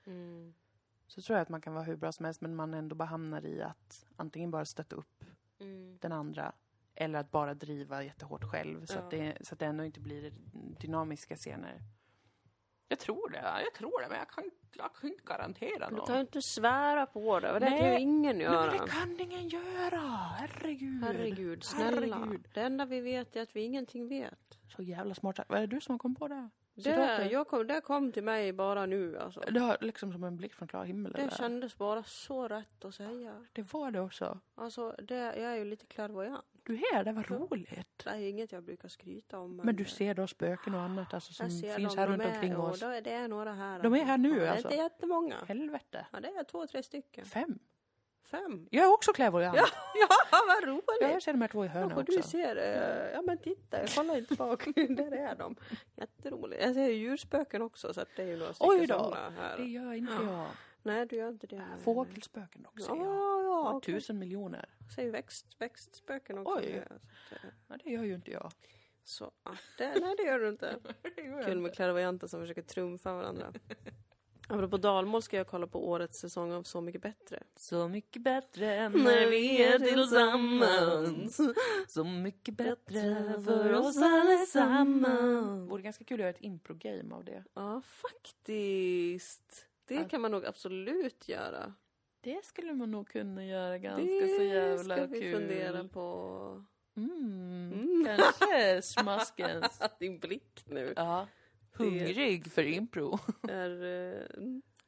[1.07, 3.05] Så tror jag att man kan vara hur bra som helst, men man ändå bara
[3.05, 5.25] hamnar i att antingen bara stötta upp
[5.61, 5.99] Mm.
[6.01, 6.53] den andra
[6.95, 8.99] eller att bara driva jättehårt själv så, Ja.
[9.01, 10.33] att, det, så att det ändå inte blir
[10.81, 11.81] dynamiska scener.
[12.89, 15.97] Jag tror det, jag tror det, men jag kan, inte- jag kan inte garantera Du
[15.97, 16.07] något.
[16.07, 17.81] kan ju inte svära på det, och det Nej.
[17.81, 18.71] kan ju ingen Nej, göra.
[18.71, 20.01] men det kan ingen göra!
[20.39, 21.03] Herregud!
[21.05, 22.17] Herregud, snälla.
[22.19, 22.49] Herregud.
[22.55, 24.59] Det enda vi vet är att vi ingenting vet.
[24.77, 25.41] Så jävla smart.
[25.49, 26.49] Vad är det du som har kommit på det?
[26.77, 27.33] Det, Citatet?
[27.33, 29.41] jag kom, det kom till mig bara nu alltså.
[29.41, 31.12] Det har liksom som en blick från klar himmel.
[31.12, 31.31] Det eller?
[31.31, 33.47] kändes bara så rätt att säga.
[33.53, 34.41] det var det också.
[34.55, 36.45] Alltså, det, jag är ju lite klärvoajant.
[36.62, 38.05] Du är det, vad roligt.
[38.05, 39.57] Det är inget jag brukar skryta om.
[39.57, 41.62] Men du ser då spöken och annat alltså, som finns
[41.95, 42.83] dem, här de runt är- omkring oss.
[42.83, 43.83] är det är några här.
[43.83, 44.68] De är här nu, ja, Det alltså?
[44.68, 45.37] är inte jättemånga.
[45.49, 46.07] Helvete.
[46.12, 47.24] Ja, det är två, tre stycken.
[47.24, 47.59] Fem.
[48.31, 48.68] Fem.
[48.70, 49.57] Jag är också klärvoajant.
[49.95, 50.85] Ja, ja vad roligt!
[51.01, 52.29] Ja, jag ser de här två i Ja, hörnet du också.
[52.31, 55.57] ser, eh, ja men titta, jag kollar inte bak, där är de.
[55.97, 56.62] Jätteroligt.
[56.62, 59.16] Jag ser djurspöken också så att det är ju några stycken Oj då.
[59.37, 59.57] här.
[59.57, 60.47] Det gör inte jag.
[60.83, 61.57] Nej, du gör inte det.
[61.59, 61.81] nej, nej.
[61.85, 62.91] Fågelspöken också.
[62.91, 63.72] Ja, Ja, ja, ja.
[63.74, 63.95] okej.
[63.95, 64.68] Tusen miljoner.
[64.95, 66.55] Säger växt, växtspöken också.
[66.59, 66.83] Oj.
[66.89, 68.53] Ja, att, eh, Ja, det gör ju inte jag.
[69.05, 70.77] så att det, nej, det gör du inte.
[71.45, 73.53] Kul med klärvoajanter som försöker trumfa varandra.
[74.49, 77.42] Apropå dalmål ska jag kolla på årets säsong av Så mycket bättre.
[77.57, 81.40] Så mycket bättre när vi är tillsammans.
[81.88, 85.70] Så mycket bättre för oss allesammans.
[85.70, 87.44] Vore ganska kul att göra ett impro-game av det.
[87.55, 89.66] Ja, faktiskt.
[89.88, 91.74] Det kan man nog absolut göra.
[92.20, 95.34] Det skulle man nog kunna göra ganska det så jävla ska vi kul.
[95.34, 96.64] fundera på.
[96.97, 98.05] Mm, Mm.
[98.16, 99.80] kanske smaskens.
[100.01, 101.26] Din blick nu Ja.
[101.79, 103.18] Hungrig för impro.
[103.49, 103.85] är...
[103.85, 104.22] eh,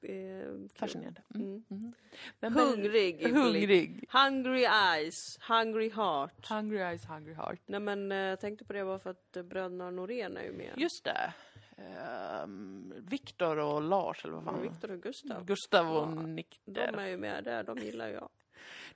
[0.03, 0.68] är kul.
[0.74, 1.22] Fascinerande.
[1.34, 1.47] Mm.
[1.47, 1.62] Mm.
[1.70, 1.93] Mm.
[2.41, 3.28] Men, Hungrig.
[3.32, 4.09] Hungrig.
[4.09, 5.14] Hungry eyes,
[5.49, 6.49] hungry heart.
[6.49, 7.61] Hungry eyes, hungry heart.
[7.66, 10.53] Nej men eh, jag tänkte på det bara för att eh, bröderna Norén är ju
[10.53, 10.72] med.
[10.76, 11.34] Just det.
[12.45, 14.62] Um, Viktor och Lars, eller vad fan?
[14.62, 15.45] Viktor och Gustav.
[15.47, 16.93] Gustav och Ja, Nikter.
[16.93, 18.28] De är ju med där, de gillar jag.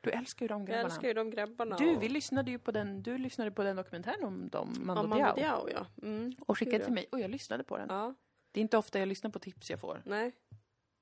[0.00, 0.84] Du älskar ju de Jag grabbarna.
[0.88, 1.76] älskar ju de grabbarna.
[1.76, 5.06] Du, vi lyssnade ju på den, du lyssnade på den dokumentären om dem, Mando Ja,
[5.08, 5.68] Mando Diao.
[5.70, 5.86] Ja.
[6.02, 6.32] Mm.
[6.46, 7.86] Och skickade till mig, och jag lyssnade på den.
[7.90, 8.14] Ja,
[8.52, 10.02] Det är inte ofta jag lyssnar på tips jag får.
[10.06, 10.32] nej,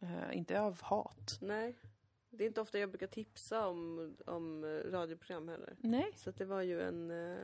[0.02, 1.38] Eh, inte av hat.
[1.40, 1.76] nej.
[2.30, 5.74] Det är inte ofta jag brukar tipsa om, om radioprogram heller.
[5.78, 6.12] Nej.
[6.16, 7.38] Så det var ju en, eh,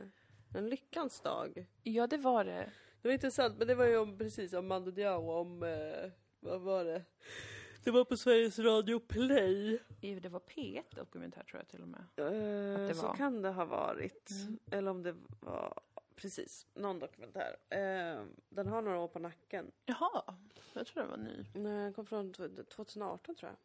[0.55, 1.67] en lyckans dag.
[1.83, 2.71] Ja, det var det.
[3.01, 6.61] Det var intressant, men det var ju om, precis om Mando Diao, om, eh, vad
[6.61, 7.03] var det?
[7.87, 9.79] Det var på Sveriges Radio Play.
[10.01, 12.03] I- Det var P1 dokumentär tror jag till och med.
[12.15, 13.15] Eh, det så var.
[13.15, 14.29] kan det ha varit.
[14.31, 14.59] Mm.
[14.71, 15.79] Eller om det var,
[16.15, 17.55] precis, någon dokumentär.
[17.69, 19.71] Eh, den har några år på nacken.
[19.85, 20.35] Jaha,
[20.73, 21.45] jag tror det var ny.
[21.53, 23.57] Nej, Den kom från tw- 2018 tror jag.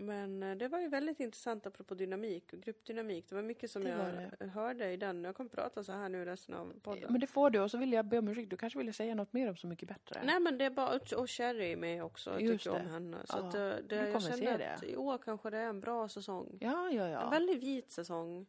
[0.00, 3.26] Men eh, det var ju väldigt intressant apropå dynamik och gruppdynamik.
[3.28, 5.24] Det var mycket som Det jag var hörde i den.
[5.24, 7.06] Jag kommer prata så här nu resten av podden.
[7.12, 8.50] Men det får du, och så vill jag be om ursäkt.
[8.50, 10.20] Du kanske ville säga något mer om Så mycket bättre?
[10.24, 12.30] Nej men det är bara, och Cherry är med också.
[12.30, 12.92] Jag Just tycker om det.
[12.92, 13.16] henne.
[13.24, 14.86] Så Ja, att, eh, det, du jag se att det.
[14.90, 16.58] i år kanske det är en bra säsong.
[16.60, 17.28] Ja, ja, En ja.
[17.30, 18.46] väldigt vit säsong.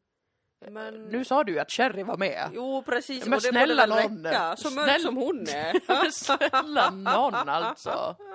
[0.70, 1.04] Men...
[1.06, 2.50] Nu sa du ju att Cherry var med.
[2.54, 4.56] Jo precis, Men och det snälla borde väl räcka.
[4.58, 5.74] Så mörk Snäll- som hon är.
[6.04, 8.16] Men snälla någon alltså.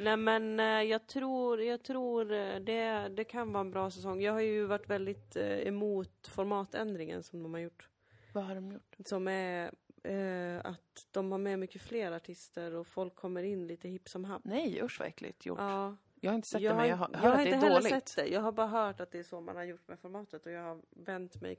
[0.00, 4.20] Nej men eh, jag tror, jag tror eh, det, det kan vara en bra säsong.
[4.22, 7.88] Jag har ju varit väldigt eh, emot formatändringen som de har gjort.
[8.34, 8.96] Vad har de gjort?
[9.04, 9.72] Som är
[10.02, 14.24] eh, att de har med mycket fler artister och folk kommer in lite hipp som
[14.24, 14.42] happ.
[14.44, 15.58] Nej, usch vad äckligt gjort.
[15.58, 17.44] Ja, Jag har inte sett jag det, har, men jag har jag hört har att
[17.44, 17.88] det inte är dåligt.
[17.88, 18.26] sett det.
[18.26, 20.62] Jag har bara hört att det är så man har gjort med formatet och jag
[20.62, 21.58] har vänt mig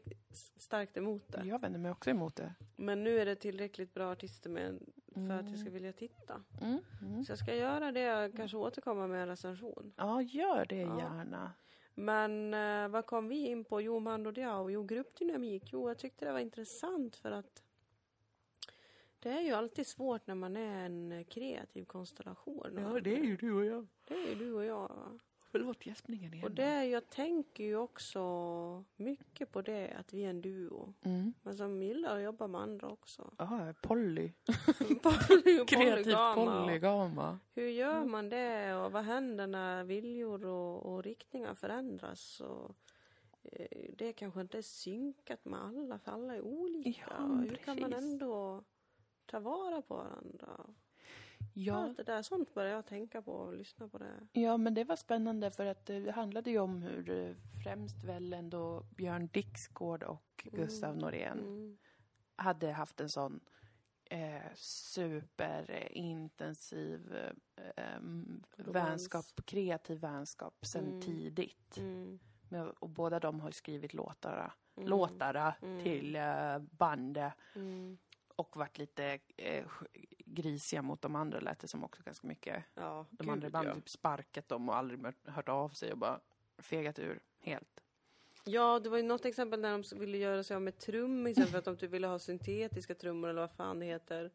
[0.58, 1.42] starkt emot det.
[1.46, 2.54] Jag vänder mig också emot det.
[2.76, 4.80] Men nu är det tillräckligt bra artister med
[5.28, 5.74] för att jag ska Mm.
[5.74, 6.44] vilja titta.
[6.62, 6.80] Mm.
[7.02, 7.24] Mm.
[7.24, 9.94] Så jag ska göra det, kanske återkomma med en recension.
[9.98, 10.98] Ja, gör det Ja.
[11.00, 11.52] gärna.
[11.94, 13.82] Men eh, vad kom vi in på?
[13.82, 14.70] Jo, Mando Diao.
[14.70, 15.64] Jo, gruppdynamik.
[15.74, 17.64] Jo, jag tyckte det var intressant för att
[19.20, 22.78] det är ju alltid svårt när man är en kreativ konstellation.
[22.78, 23.88] är ju du och jag.
[24.08, 24.88] Det är ju du och jag.
[24.88, 25.20] va?
[25.52, 26.46] Förlåt gäspningen igen.
[26.46, 28.20] Och det, jag tänker ju också
[28.96, 30.94] mycket på det, att vi är en duo.
[31.02, 31.34] Mm.
[31.44, 33.34] Men som gillar att jobba med andra också.
[33.38, 34.32] Ja, poly.
[35.02, 37.40] Poly- Kreativt polygama.
[37.54, 42.40] Hur gör man det och vad händer när viljor och, och riktningar förändras?
[42.40, 42.76] Och,
[43.44, 47.06] eh, det kanske inte är synkat med alla, för alla är olika.
[47.20, 48.64] Ja, hur kan man ändå
[49.26, 50.48] ta vara på varandra?
[51.54, 54.28] Ja, Allt det där, sånt börjar jag tänka på och lyssna på det.
[54.32, 58.34] ja, men det var spännande för att det handlade ju om hur eh, främst väl
[58.34, 60.60] ändå Björn Dixgård och Mm.
[60.62, 61.78] Gustav Norén Mm.
[62.36, 63.40] hade haft en sån
[64.06, 67.32] eh, superintensiv eh,
[67.96, 68.76] em, Romans.
[68.76, 71.02] vänskap, kreativ vänskap sen Mm.
[71.02, 71.78] tidigt.
[71.78, 72.20] Mm.
[72.80, 74.90] Och båda de har skrivit låtar, Mm.
[74.90, 75.84] låtar Mm.
[75.84, 77.98] till eh, bandet Mm.
[78.36, 79.66] och varit lite eh,
[80.34, 82.64] grisiga mot de andra lät det som också ganska mycket.
[82.74, 83.76] Ja, De gud, andra i bandet ja.
[83.76, 86.20] typ sparkat dem och aldrig hört av sig och bara
[86.58, 87.84] fegat ur helt.
[88.44, 91.58] Ja, det var ju något exempel när de ville göra sig av med trummisen för
[91.58, 94.32] att de typ ville ha syntetiska trummor eller vad fan det heter.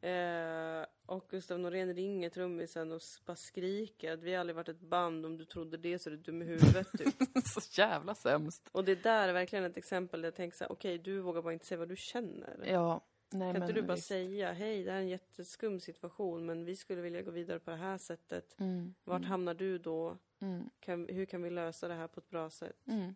[0.00, 4.80] Eh, och Gustav Norén ringer trummisen och bara skriker att vi har aldrig varit ett
[4.80, 7.14] band, om du trodde det så är du dum i huvudet typ.
[7.44, 8.68] Så jävla sämst.
[8.72, 11.42] Och det där är verkligen ett exempel där jag tänker så här, okej du vågar
[11.42, 12.64] bara inte säga vad du känner.
[12.66, 13.00] Ja,
[13.34, 14.06] nej kan men inte du bara visst.
[14.08, 17.70] säga, hej det här är en jätteskum situation men vi skulle vilja gå vidare på
[17.70, 18.60] det här sättet.
[18.60, 20.18] Mm, Vart mm, hamnar du då?
[20.40, 22.76] mm, Kan, hur kan vi lösa det här på ett bra sätt?
[22.86, 23.14] mm.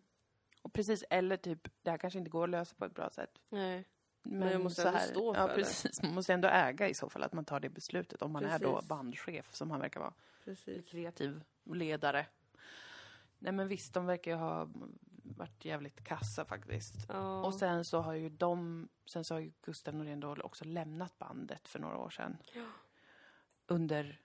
[0.61, 3.39] Och precis, eller typ, det här kanske inte går att lösa på ett bra sätt.
[3.49, 3.85] Nej.
[4.23, 5.53] Men, jag måste så ändå här, stå ja, för det.
[5.63, 6.03] precis.
[6.03, 8.59] Man måste ändå äga i så fall att man tar det beslutet om man är
[8.59, 8.89] då Precis.
[8.89, 10.13] bandchef som han verkar vara.
[10.45, 10.85] Precis.
[10.89, 12.25] Kreativ ledare.
[13.39, 14.69] Nej men visst, de verkar ju ha
[15.37, 16.95] varit jävligt kassa faktiskt.
[17.09, 17.41] Ja.
[17.45, 21.17] Och sen så har ju de, sen så har ju Gustav Norén då också lämnat
[21.17, 22.37] bandet för några år sedan.
[22.53, 22.65] Ja.
[23.67, 24.21] Under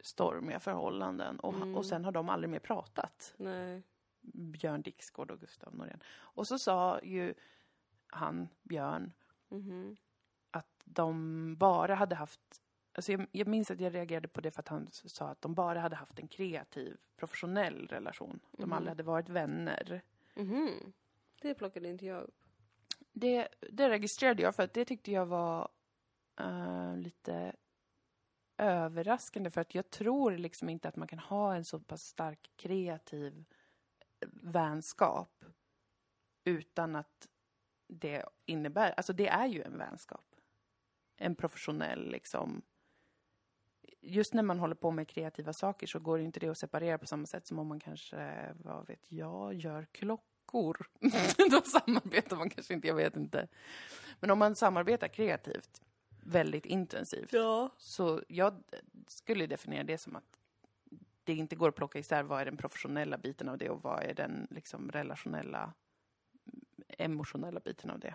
[0.00, 1.40] stormiga förhållanden.
[1.40, 1.76] Och, Mm.
[1.76, 3.34] och sen har de aldrig mer pratat.
[3.36, 3.82] Nej.
[4.22, 6.02] Björn Dixgård och Gustav Norén.
[6.10, 7.34] Och så sa ju
[8.06, 9.12] han, Björn,
[9.48, 9.96] Mhm.
[10.50, 12.62] att de bara hade haft
[13.00, 15.54] Alltså jag, jag minns att jag reagerade på det för att han sa att de
[15.54, 18.40] bara hade haft en kreativ, professionell relation.
[18.52, 18.72] De Mhm.
[18.72, 20.02] aldrig hade varit vänner.
[20.34, 20.92] Mhm.
[21.40, 22.34] Det plockade inte jag upp.
[23.12, 25.68] Det, det registrerade jag för att det tyckte jag var
[26.40, 27.56] eh, lite
[28.56, 32.50] överraskande för att jag tror liksom inte att man kan ha en så pass stark
[32.56, 33.44] kreativ
[34.42, 35.44] vänskap
[36.44, 37.28] utan att
[37.86, 40.26] det innebär, alltså det är ju en vänskap.
[41.16, 42.62] En professionell liksom.
[44.02, 47.06] Just när man håller på med kreativa saker så går inte det att separera på
[47.06, 50.86] samma sätt som om man kanske, vad vet jag, gör klockor.
[51.50, 53.48] Då samarbetar man kanske inte, jag vet inte.
[54.20, 55.82] Men om man samarbetar kreativt,
[56.22, 57.70] väldigt intensivt, Ja.
[57.76, 58.62] så jag
[59.06, 60.36] skulle definiera det som att
[61.24, 64.02] det inte går att plocka isär vad är den professionella biten av det och vad
[64.02, 65.72] är den liksom relationella,
[66.88, 68.14] emotionella biten av det.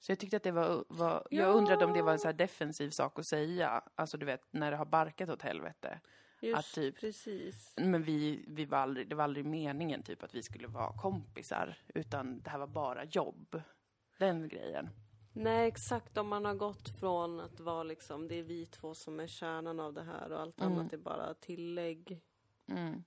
[0.00, 1.52] Så jag tyckte att det var, var jag Ja.
[1.52, 4.76] undrade om det var en så defensiv sak att säga, alltså du vet när det
[4.76, 6.00] har barkat åt helvete.
[6.40, 7.74] Just Att typ- precis.
[7.76, 11.78] Men vi, vi var aldrig, det var aldrig meningen typ att vi skulle vara kompisar,
[11.94, 13.62] utan det här var bara jobb.
[14.18, 14.88] Den grejen.
[15.32, 16.18] Nej, exakt.
[16.18, 19.80] Om man har gått från att vara liksom, det är vi två som är kärnan
[19.80, 20.72] av det här och allt Mm.
[20.78, 22.20] annat är bara tillägg.
[22.70, 23.04] Mm.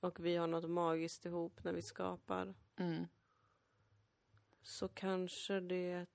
[0.00, 2.54] Och vi har något magiskt ihop när vi skapar.
[2.76, 3.06] Mm.
[4.68, 6.06] Så kanske det...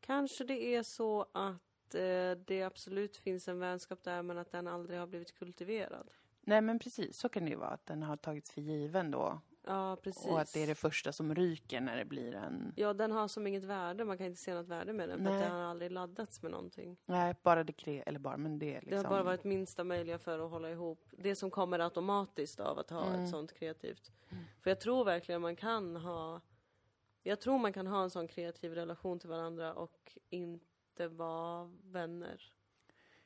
[0.00, 4.66] Kanske det är så att eh, det absolut finns en vänskap där men att den
[4.66, 6.10] aldrig har blivit kultiverad.
[6.40, 7.68] Nej men precis, så kan det ju vara.
[7.70, 9.40] Att den har tagits för given då.
[9.66, 10.26] Ja, precis.
[10.26, 12.72] Och att det är det första som ryker när det blir en...
[12.76, 14.04] Ja, den har som inget värde.
[14.04, 15.42] Man kan inte se något värde med den för att Nej.
[15.42, 16.96] den har aldrig laddats med någonting.
[17.06, 18.02] Nej, bara det kre...
[18.02, 18.90] Eller bara, men det är liksom...
[18.90, 21.04] Det har bara varit minsta möjliga för att hålla ihop.
[21.10, 23.24] Det som kommer automatiskt av att ha Mm.
[23.24, 24.12] ett sånt kreativt.
[24.62, 26.40] För jag tror verkligen man kan ha...
[27.22, 32.52] Jag tror man kan ha en sån kreativ relation till varandra och inte vara vänner.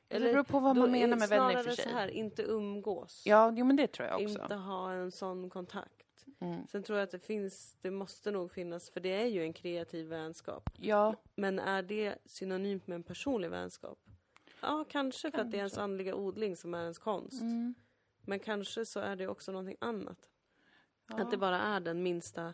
[0.07, 1.83] det beror på vad man menar med vänner i för sig.
[1.83, 3.23] så här, inte umgås.
[3.25, 4.41] Ja, jo men det tror jag också.
[4.41, 6.25] Inte ha en sån kontakt.
[6.39, 6.67] Mm.
[6.67, 9.53] Sen tror jag att det finns, det måste nog finnas, för det är ju en
[9.53, 10.69] kreativ vänskap.
[10.77, 13.99] Ja, Men är det synonymt med en personlig vänskap?
[14.61, 17.41] Ja, kanske för att det är ens andliga odling som är ens konst.
[17.41, 17.75] mm.
[18.27, 20.29] Men kanske så är det också någonting annat.
[21.09, 21.21] ja.
[21.21, 22.53] Att det bara är den minsta,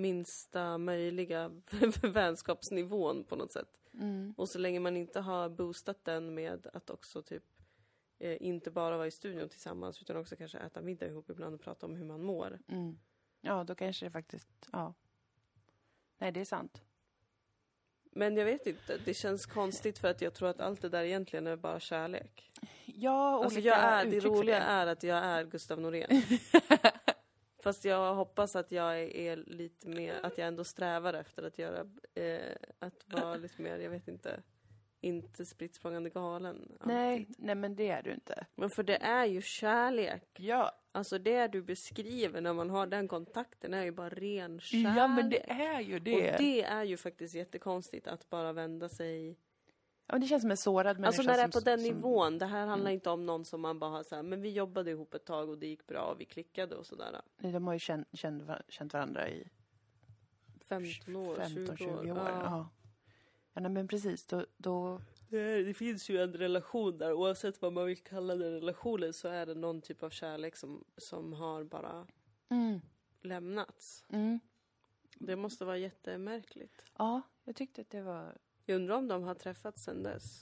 [0.00, 1.50] minsta möjliga
[2.02, 3.80] vänskapsnivån på något sätt.
[3.94, 4.34] Mm.
[4.36, 7.44] Och så länge man inte har boostat den med att också typ
[8.18, 11.60] eh, inte bara vara i studion tillsammans utan också kanske äta middag ihop ibland och
[11.60, 12.58] prata om hur man mår.
[12.68, 12.98] Mm.
[13.40, 14.48] Ja, då kanske det faktiskt...
[14.72, 14.94] Ja.
[16.18, 16.82] Nej, det är sant.
[18.12, 21.04] Men jag vet inte, det känns konstigt för att jag tror att allt det där
[21.04, 22.52] egentligen är bara kärlek.
[22.84, 26.08] Ja, Alltså jag är, det roliga är att jag är Gustav Norén.
[27.62, 31.86] Fast jag hoppas att jag är, lite mer, att jag ändå strävar efter att göra,
[32.14, 34.42] eh, att vara lite mer, jag vet inte,
[35.00, 36.78] inte spritt språngande galen.
[36.84, 37.36] Nej, alltid.
[37.38, 38.46] nej, men det är du inte.
[38.54, 40.24] Men för det är ju kärlek.
[40.36, 44.96] Ja, Alltså det du beskriver när man har den kontakten är ju bara ren kärlek.
[44.96, 46.32] ja men det är ju det.
[46.32, 49.38] Och det är ju faktiskt jättekonstigt att bara vända sig
[50.10, 51.78] Ja, men det känns som en sårad människa Alltså när det är som- på den
[51.78, 54.40] som- nivån, det här handlar inte om någon som man bara har så här, men
[54.42, 57.20] vi jobbade ihop ett tag och det gick bra och vi klickade och sådär.
[57.38, 59.48] Nej, De har ju känt, känt, känt varandra i
[60.60, 61.98] 15 år, 20 15-20 år.
[61.98, 62.06] år.
[62.06, 62.14] Ja.
[62.28, 62.68] Ja.
[63.54, 63.60] Ja.
[63.60, 64.26] nej, men precis.
[64.26, 68.52] Då, då, Det, det finns ju en relation där, oavsett vad man vill kalla den
[68.52, 72.06] relationen så är det någon typ av kärlek som, som har bara
[72.48, 72.80] mm,
[73.22, 74.04] lämnats.
[74.08, 74.40] mm.
[75.14, 76.84] Det måste vara jättemärkligt.
[76.98, 80.40] Ja, jag tyckte att det var Jag undrar om de har träffats sen dess.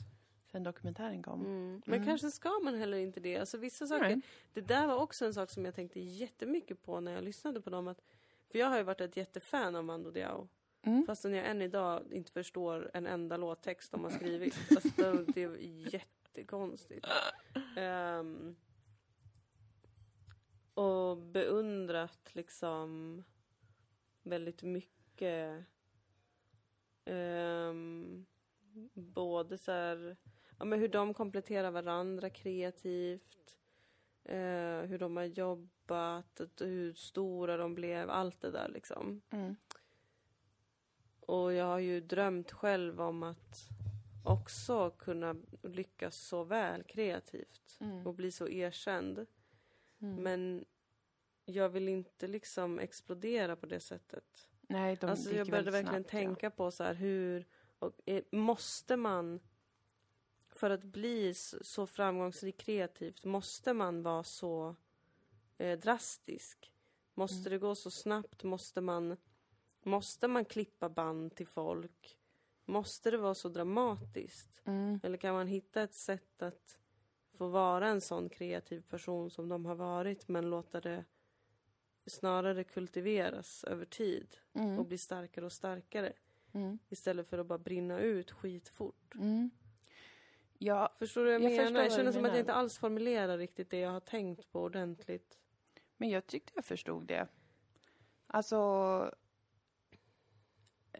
[0.53, 1.47] sen dokumentären kom.
[1.47, 1.83] Mm.
[1.87, 3.37] Men kanske ska man heller inte det.
[3.37, 4.21] Alltså vissa saker, Nej.
[4.53, 7.71] det där var också en sak som jag tänkte jättemycket på när jag lyssnade på
[7.71, 7.89] dem.
[7.89, 8.03] Att,
[8.49, 10.49] för jag har ju varit ett jättefan av Mando Diao.
[10.83, 11.07] Mm.
[11.07, 14.55] Fastän jag än idag inte förstår en enda låttext de har skrivit.
[14.71, 15.57] alltså, det, är
[15.95, 17.07] jättekonstigt.
[17.77, 18.57] Ehm,
[20.75, 23.23] och beundrat liksom
[24.23, 25.65] väldigt mycket.
[27.09, 28.27] Ehm,
[28.95, 30.17] både så här,
[30.59, 33.59] ja, men hur de kompletterar varandra kreativt.
[34.25, 39.23] eh, hur de har jobbat, hur stora de blev, allt det där liksom.
[39.31, 39.57] Mm.
[41.21, 43.69] Och jag har ju drömt själv om att
[44.25, 48.07] också kunna lyckas så väl kreativt Mm.
[48.07, 49.27] och bli så erkänd.
[49.99, 50.23] Mm.
[50.23, 50.65] Men
[51.45, 54.49] jag vill inte liksom explodera på det sättet.
[54.69, 57.47] Nej, de alltså jag började verkligen snabbt, tänka på så här hur,
[57.79, 59.41] och, eh, måste man
[60.49, 64.77] för att bli så framgångsrik kreativt, måste man vara så
[65.59, 66.73] eh, drastisk?
[67.15, 67.51] Måste Mm.
[67.51, 68.45] det gå så snabbt?
[68.45, 69.17] Måste man,
[69.83, 72.19] måste man klippa band till folk?
[72.65, 74.63] Måste det vara så dramatiskt?
[74.65, 75.01] Mm.
[75.03, 76.79] Eller kan man hitta ett sätt att
[77.33, 81.05] få vara en sån kreativ person som de har varit men låta det
[82.09, 84.79] snarare kultiveras över tid Mm.
[84.79, 86.13] och bli starkare och starkare
[86.53, 86.79] Mm.
[86.89, 89.15] istället för att bara brinna ut skitfort.
[89.15, 89.51] Mm.
[90.59, 91.83] Ja, Förstår du vad jag, Jag menar?
[91.83, 95.39] Jag känner som att jag inte alls formulerar riktigt det jag har tänkt på ordentligt.
[95.97, 97.29] men jag tyckte jag förstod det.
[98.27, 98.67] Alltså...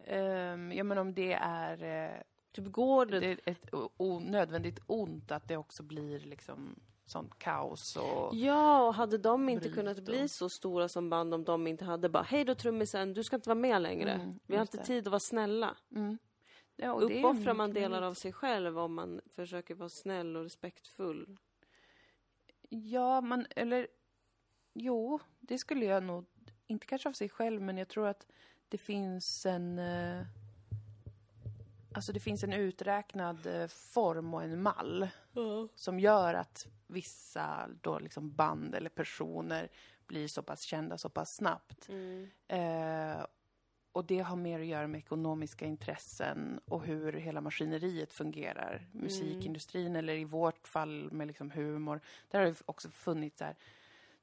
[0.07, 1.83] Um, ja, men om det är...
[2.15, 3.19] eh, Typ går det...
[3.19, 6.79] det ett onödvändigt ont att det också blir liksom
[7.09, 8.35] sånt kaos och...
[8.35, 11.85] Ja, och hade de inte kunnat och- bli så stora som band om de inte
[11.85, 14.11] hade bara hej då trummisen, du ska inte vara med längre.
[14.11, 14.83] Mm, Vi har inte det.
[14.85, 15.75] tid att vara snälla.
[15.95, 16.17] Mm.
[16.75, 21.37] Ja, Uppoffrar man delar av sig själv om man försöker vara snäll och respektfull?
[22.69, 23.87] Ja, man, eller...
[24.73, 26.25] Jo, det skulle jag nog...
[26.67, 28.27] Inte kanske av sig själv, men jag tror att
[28.69, 29.79] det finns en...
[29.79, 30.21] Eh,
[31.95, 35.07] alltså det finns en uträknad eh, form och en mall
[35.75, 39.69] som gör att vissa då liksom band eller personer
[40.07, 41.89] blir så pass kända så pass snabbt.
[41.89, 42.29] Mm.
[42.47, 43.25] Eh,
[43.91, 48.87] och det har mer att göra med ekonomiska intressen och hur hela maskineriet fungerar.
[48.91, 52.01] Musikindustrin, eller i vårt fall med liksom humor.
[52.27, 53.55] Där har det också funnits där,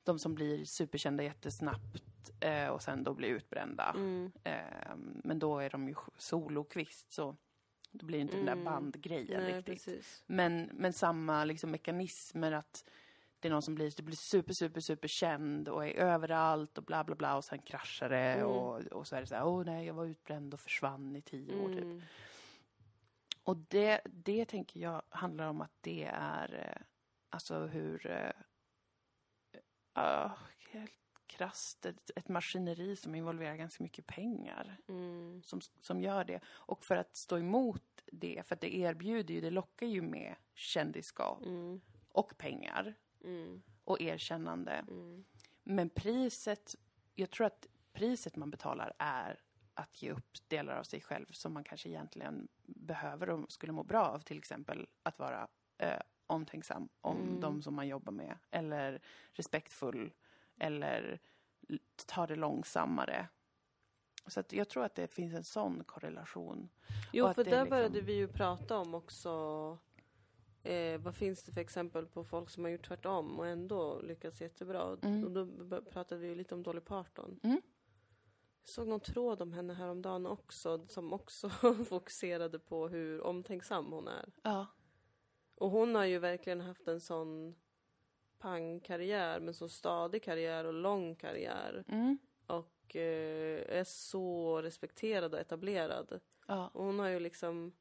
[0.04, 3.92] de som blir superkända jättesnabbt eh, och sen då blir utbrända.
[3.96, 4.32] Mm.
[4.44, 7.36] Eh, men då är de ju solokvist, så
[7.90, 8.58] då blir det inte den Mm.
[8.64, 9.74] där bandgrejen Nej, riktigt.
[9.74, 10.24] precis.
[10.26, 12.84] Men, men samma liksom mekanismer att
[13.40, 16.84] det är någon som blir, det blir super, super, super känd och är överallt och
[16.84, 18.46] bla, bla, bla och sen kraschar det Mm.
[18.46, 21.22] och, och så är det så här, åh nej, jag var utbränd och försvann i
[21.22, 21.82] tio år typ.
[21.82, 22.02] Mm.
[23.42, 26.82] Och det, det tänker jag handlar om att det är, eh,
[27.28, 28.06] alltså hur,
[29.98, 30.32] uh,
[30.70, 30.92] helt
[31.36, 35.42] krasst, ett, ett maskineri som involverar ganska mycket pengar Mm.
[35.44, 36.40] som, som gör det.
[36.48, 40.34] Och för att stå emot det, för att det erbjuder ju, det lockar ju med
[40.54, 41.80] kändisskap Mm.
[42.08, 43.62] och pengar Mm.
[43.84, 44.72] och erkännande.
[44.90, 45.24] Mm.
[45.64, 46.74] Men priset,
[47.14, 49.40] jag tror att priset man betalar är
[49.74, 53.82] att ge upp delar av sig själv som man kanske egentligen behöver och skulle må
[53.82, 54.18] bra av.
[54.20, 57.40] Till exempel att vara eh, omtänksam om Mm.
[57.40, 58.38] de som man jobbar med.
[58.50, 60.12] Eller respektfull.
[60.58, 61.20] Eller
[61.68, 63.28] l- ta det långsammare.
[64.26, 66.68] Så jag tror att det finns en sån korrelation.
[67.12, 69.30] Jo, för där liksom- började vi ju prata om också
[70.62, 74.40] eh, vad finns det för exempel på folk som har gjort tvärtom och ändå lyckats
[74.40, 74.96] jättebra.
[75.02, 75.24] Mm.
[75.24, 77.40] Och då pratade vi ju lite om Dolly Parton.
[77.42, 77.60] Mm.
[78.62, 81.48] Jag såg någon tråd om henne häromdagen också som också
[81.88, 84.32] fokuserade på hur omtänksam hon är.
[84.42, 84.66] Ja.
[85.54, 87.54] Och hon har ju verkligen haft en sån
[88.46, 91.84] pangkarriär, men så stadig karriär och lång karriär.
[91.88, 92.18] Mm.
[92.46, 96.20] Och eh, är så respekterad och etablerad.
[96.46, 96.68] Ja.
[96.68, 97.72] Och hon har ju liksom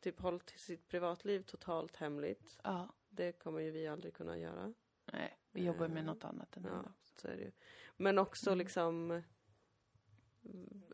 [0.00, 2.58] typ hållit sitt privatliv totalt hemligt.
[2.62, 2.88] Ja.
[3.08, 4.74] Det kommer ju vi aldrig kunna göra.
[5.12, 7.52] Nej, vi jobbar med Eh, något annat än Ja, så är det ju.
[7.96, 8.58] Men också Mm.
[8.58, 9.22] liksom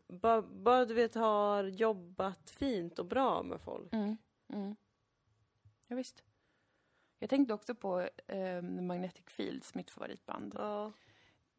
[0.07, 3.93] bara, bara du vet har jobbat fint och bra med folk.
[3.93, 4.17] Mm.
[4.47, 4.75] Mm.
[5.87, 6.23] Ja, visst.
[7.19, 10.53] Jag tänkte också på eh, Magnetic Fields, mitt favoritband.
[10.57, 10.91] Ja.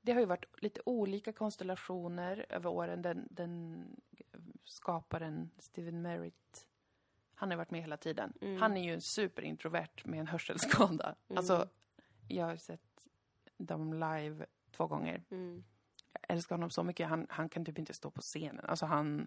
[0.01, 3.03] Det har ju varit lite olika konstellationer över åren.
[3.03, 3.85] Den, den
[4.65, 6.67] skaparen, Steven Merritt,
[7.35, 8.33] han har varit med hela tiden.
[8.41, 8.61] Mm.
[8.61, 11.15] Han är ju superintrovert med en hörselskada.
[11.29, 11.39] Mm.
[11.39, 11.69] Alltså,
[12.29, 13.09] jag har sett
[13.57, 15.23] dem live två gånger.
[15.31, 15.65] Mm.
[16.13, 17.09] Jag älskar honom så mycket.
[17.09, 18.65] Han, han kan typ inte stå på scenen.
[18.65, 19.27] Alltså han,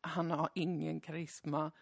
[0.00, 1.72] han har ingen karisma.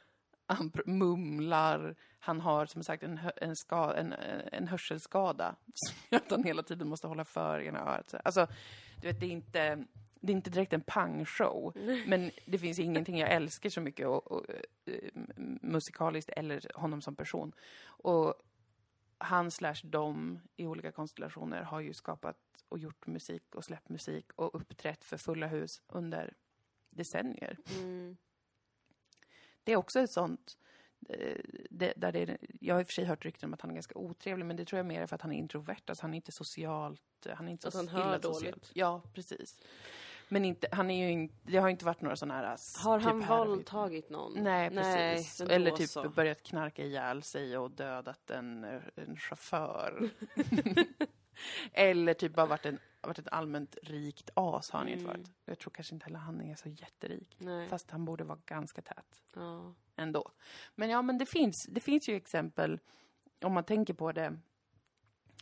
[0.49, 1.97] Han mumlar.
[2.19, 4.13] Han har som sagt en, en, ska, en,
[4.53, 5.57] en hörselskada.
[5.75, 8.15] Som gör att han hela tiden måste hålla för ena örat.
[8.25, 8.47] Alltså,
[9.01, 9.85] du vet, det är inte,
[10.21, 11.73] det är inte direkt en pangshow.
[12.07, 14.47] Men det finns ingenting jag älskar så mycket och, och,
[14.85, 15.11] eh,
[15.61, 17.53] musikaliskt eller honom som person.
[17.87, 18.35] Och
[19.19, 22.37] han slash dem i olika konstellationer har ju skapat
[22.69, 26.35] och gjort musik och släppt musik och uppträtt för fulla hus under
[26.91, 27.57] decennier.
[27.79, 28.17] Mm.
[29.69, 30.57] Det är också ett sånt
[31.09, 31.37] eh,
[31.71, 33.75] det, där det, jag har i och för sig hört rykten om att han är
[33.75, 35.83] ganska otrevlig, men det tror jag mer är för att han är introvert.
[35.87, 38.43] Alltså han är inte socialt, han är inte så han hör socialt.
[38.43, 38.71] dåligt.
[38.75, 39.61] Ja, precis.
[40.29, 42.57] Men inte, han är ju inte, det har inte varit några sådana här...
[42.85, 44.33] Har typ han här våldtagit någon?
[44.43, 45.41] Nej, precis.
[45.41, 46.09] men Eller typ så.
[46.09, 48.65] börjat knarka ihjäl sig och dödat en,
[48.95, 50.11] en chaufför.
[51.73, 55.21] Eller typ bara varit, en, varit ett allmänt rikt as har han ju inte Mm.
[55.21, 55.31] varit.
[55.45, 57.37] Jag tror kanske inte heller han är så jätterik.
[57.41, 57.69] Nej.
[57.69, 59.75] Fast han borde vara ganska tät Ja.
[59.97, 60.31] ändå.
[60.75, 62.81] Men ja, men det finns, det finns ju exempel,
[63.43, 64.39] om man tänker på det,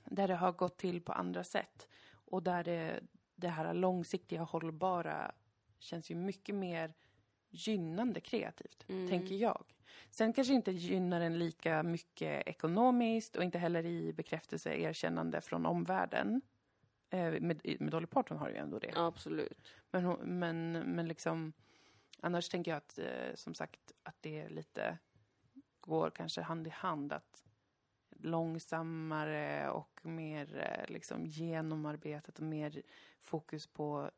[0.05, 1.89] där det har gått till på andra sätt.
[2.13, 3.01] Och där det,
[3.35, 5.33] det här långsiktiga, hållbara
[5.79, 6.95] känns ju mycket mer
[7.51, 9.09] gynnande kreativt, Mm.
[9.09, 9.65] tänker jag.
[10.11, 15.67] Sen kanske inte gynnar en lika mycket ekonomiskt och inte heller i bekräftelse, erkännande från
[15.67, 16.41] omvärlden.
[17.17, 18.93] Eh, med, med Dolly Parton har det ju ändå det.
[18.97, 19.59] Absolut.
[19.91, 21.53] Men, hon- men, men liksom,
[22.21, 24.99] annars tänker jag att, eh, som sagt, att det lite,
[25.81, 27.43] går kanske hand i hand att
[28.11, 32.83] långsammare och mer eh, liksom genomarbetat och mer
[33.21, 34.11] fokus på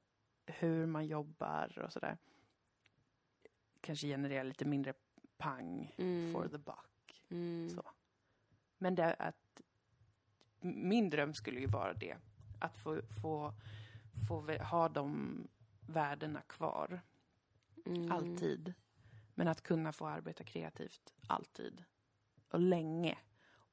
[0.46, 2.18] hur man jobbar och sådär.
[3.80, 4.94] Kanske genererar lite mindre
[5.36, 6.32] pang Mm.
[6.32, 7.24] for the buck.
[7.30, 7.68] Mm.
[7.70, 7.82] Så.
[8.78, 9.61] Men det att
[10.61, 12.16] min dröm skulle ju vara det.
[12.59, 13.55] Att få, få,
[14.29, 15.39] få ha de
[15.87, 17.01] värdena kvar.
[17.87, 18.13] Mm.
[18.13, 18.75] Alltid.
[19.35, 21.85] Men att kunna få arbeta kreativt alltid.
[22.51, 23.19] Och länge.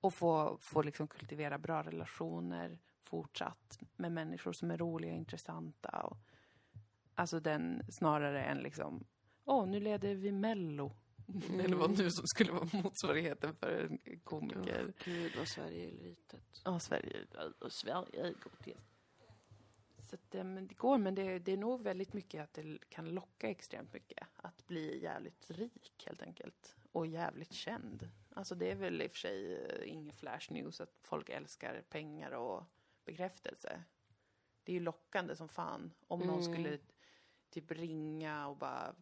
[0.01, 5.89] Och få, få liksom kultivera bra relationer fortsatt med människor som är roliga och intressanta.
[5.89, 6.17] Och,
[7.15, 9.05] alltså den snarare än liksom,
[9.45, 10.95] åh, nu leder vi Mello.
[11.59, 14.85] Eller vad nu som skulle vara motsvarigheten för en komiker.
[14.87, 16.61] Åh, Gud vad Sverige är litet.
[16.65, 17.25] Ja, Sverige,
[17.59, 18.77] och Sverige går till.
[20.09, 22.77] Så att, eh, men det går, men det, det är nog väldigt mycket att det
[22.89, 24.27] kan locka extremt mycket.
[24.35, 26.75] Att bli jävligt rik helt enkelt.
[26.91, 28.09] Och jävligt känd.
[28.29, 31.81] Alltså det är väl i och för sig eh, ingen flash news att folk älskar
[31.89, 32.63] pengar och
[33.05, 33.83] bekräftelse.
[34.63, 35.93] Det är ju lockande som fan.
[36.07, 36.53] Om någon Mm.
[36.53, 36.79] skulle
[37.49, 38.95] typ ringa och bara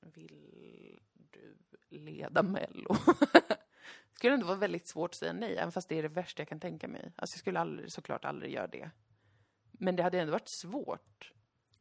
[0.00, 1.00] Vill
[1.36, 2.96] du leda Mello?
[4.14, 6.48] skulle ändå vara väldigt svårt att säga nej, även fast det är det värsta jag
[6.48, 7.12] kan tänka mig.
[7.16, 8.90] Alltså jag skulle aldrig, såklart aldrig göra det.
[9.72, 11.32] Men det hade ändå varit svårt.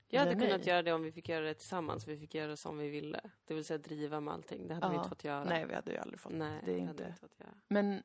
[0.08, 2.08] Jag hade Nej, kunnat göra det om vi fick göra det tillsammans.
[2.08, 3.22] Vi fick göra det som vi ville.
[3.46, 4.68] Det vill säga driva med allting.
[4.68, 5.00] Det hade vi Ja.
[5.00, 5.44] inte fått göra.
[5.44, 6.34] Nej, vi hade ju aldrig fått.
[6.34, 7.54] Nej, det är hade inte- vi inte fått göra.
[7.68, 8.04] Men,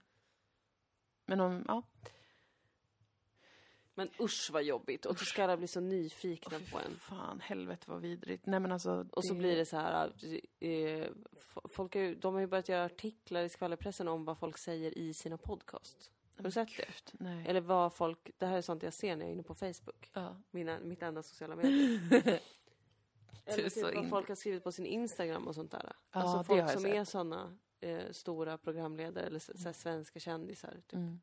[1.26, 1.82] men om, ja.
[4.00, 5.06] Men usch vad jobbigt.
[5.06, 6.96] Och så ska alla bli så nyfikna fy på en.
[6.96, 8.46] Fan, helvete vad vidrigt.
[8.46, 9.06] Nej men alltså.
[9.12, 10.12] Och så blir det så här,
[10.60, 10.70] eh,
[11.38, 14.98] f- folk ju, de har ju börjat göra artiklar i skvallerpressen om vad folk säger
[14.98, 16.10] i sina podcast.
[16.36, 17.12] Har du sett det?
[17.24, 17.44] Nej.
[17.48, 20.10] Eller vad folk, det här är sånt jag ser när jag är inne på Facebook.
[20.12, 20.36] Ja.
[20.50, 22.00] Mina, mitt enda sociala medier.
[23.44, 25.82] Är Eller typ vad in- folk har skrivit på sin Instagram och sånt där.
[25.84, 26.94] Ja, alltså det folk som sett.
[26.94, 30.72] är såna eh, stora programledare eller så, här svenska kändisar.
[30.86, 30.92] Typ.
[30.92, 31.20] Mm.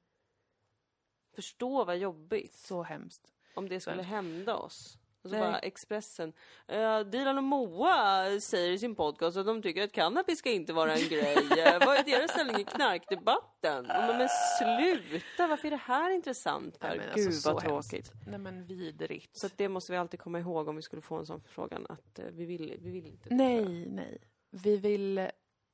[1.38, 3.22] Förstå vad jobbigt Så hemskt.
[3.56, 4.10] om det skulle Hemskt.
[4.10, 4.98] hända oss.
[5.22, 5.42] Och så Nej.
[5.46, 6.34] bara Expressen.
[6.74, 10.74] Uh, Dilan och Moa säger i sin podcast att de tycker att cannabis ska inte
[10.74, 11.36] vara en grej.
[11.36, 13.86] Eh, vad är deras ställning i knarkdebatten?
[13.88, 14.28] Men, men
[14.60, 16.98] sluta, varför är det här intressant Per?
[16.98, 17.90] Nej, alltså, Gud så vad hemskt.
[17.90, 18.12] tråkigt.
[18.28, 19.38] Nej men vidrigt.
[19.38, 22.20] Så det måste vi alltid komma ihåg om vi skulle få en sån förfrågan att
[22.20, 24.18] eh, vi, vill, vi vill inte nej, nej.
[24.50, 25.28] Vi vill eh,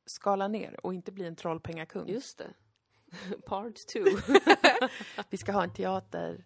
[0.05, 2.07] skala ner och inte bli en trollpengakung.
[2.09, 2.53] Just det.
[3.45, 4.05] Part two.
[5.29, 6.43] Vi ska ha en teater.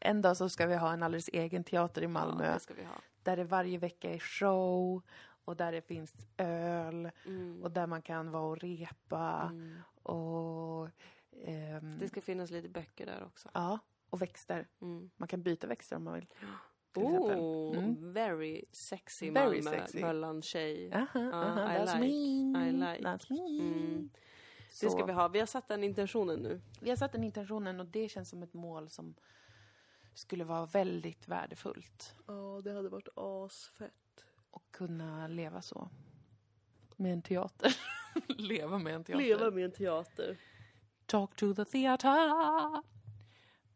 [0.00, 2.52] En dag så ska vi ha en alldeles egen teater i Ja, Malmö.
[2.54, 2.94] det ska vi ha.
[3.22, 5.02] Där det varje vecka är show
[5.44, 7.62] och där det finns öl Mm.
[7.62, 9.78] och där man kan vara och repa Mm.
[10.02, 10.88] och...
[11.44, 13.48] ehm, Det ska finnas lite böcker där också.
[13.54, 13.78] Ja,
[14.10, 14.68] och växter.
[14.82, 15.10] Mm.
[15.16, 16.26] Man kan byta växter om man vill.
[16.94, 18.12] Oh, Mm.
[18.12, 19.86] very sexy Very Malmö.
[19.94, 20.92] Möllan-tjej.
[20.92, 22.68] Aha, aha, I that's like, me.
[22.68, 23.02] I like.
[23.08, 23.60] That's me.
[23.60, 24.10] Mm.
[24.80, 25.28] Så, Det ska vi ha.
[25.28, 26.60] Vi har satt den intentionen nu.
[26.80, 29.14] vi har satt den intentionen och det känns som ett mål som
[30.14, 32.14] skulle vara väldigt värdefullt.
[32.26, 34.24] Ja, det hade varit asfett.
[34.50, 35.88] Och kunna leva så.
[36.96, 37.76] Med en teater.
[38.28, 39.50] leva med en teater.
[39.50, 40.38] med en teater.
[41.06, 42.30] Talk to the theater.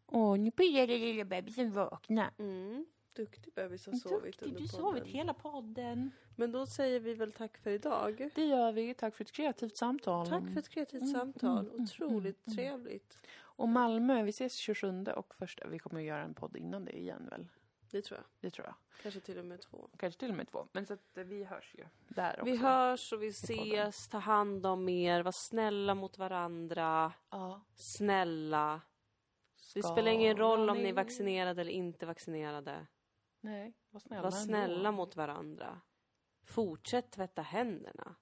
[0.07, 2.31] Åh, nu började lilla bebisen vakna.
[2.39, 2.87] Mm.
[3.15, 4.81] Duktig bebis har sovit Duktig, under du podden.
[4.81, 6.11] sovit hela podden.
[6.37, 8.31] Men då säger vi väl tack för idag.
[8.35, 8.95] Det gör vi.
[8.95, 10.29] Tack för ett kreativt samtal.
[10.29, 11.59] Tack för ett kreativt Mm, samtal.
[11.59, 13.23] mm, mm, Otroligt mm, trevligt.
[13.39, 15.67] Och Malmö, vi ses 27 och första.
[15.69, 17.49] Vi kommer att göra en podd innan det igen väl?
[17.91, 18.27] Det tror jag.
[18.41, 18.75] Det tror jag.
[19.03, 19.89] Kanske till och med två.
[19.97, 20.67] Kanske till och med två.
[20.73, 22.45] Men så att eh, vi hörs ju där också.
[22.45, 24.09] Vi hörs och vi ses.
[24.09, 25.23] Ta hand om er.
[25.23, 27.13] Var snälla mot varandra.
[27.31, 27.61] Ja.
[27.75, 28.81] Snälla.
[29.75, 32.87] Det spelar ingen roll om ni är vaccinerade eller inte vaccinerade.
[33.45, 34.45] Nej, var snälla Var ändå.
[34.45, 35.81] snälla mot varandra.
[36.45, 38.15] Fortsätt tvätta händerna.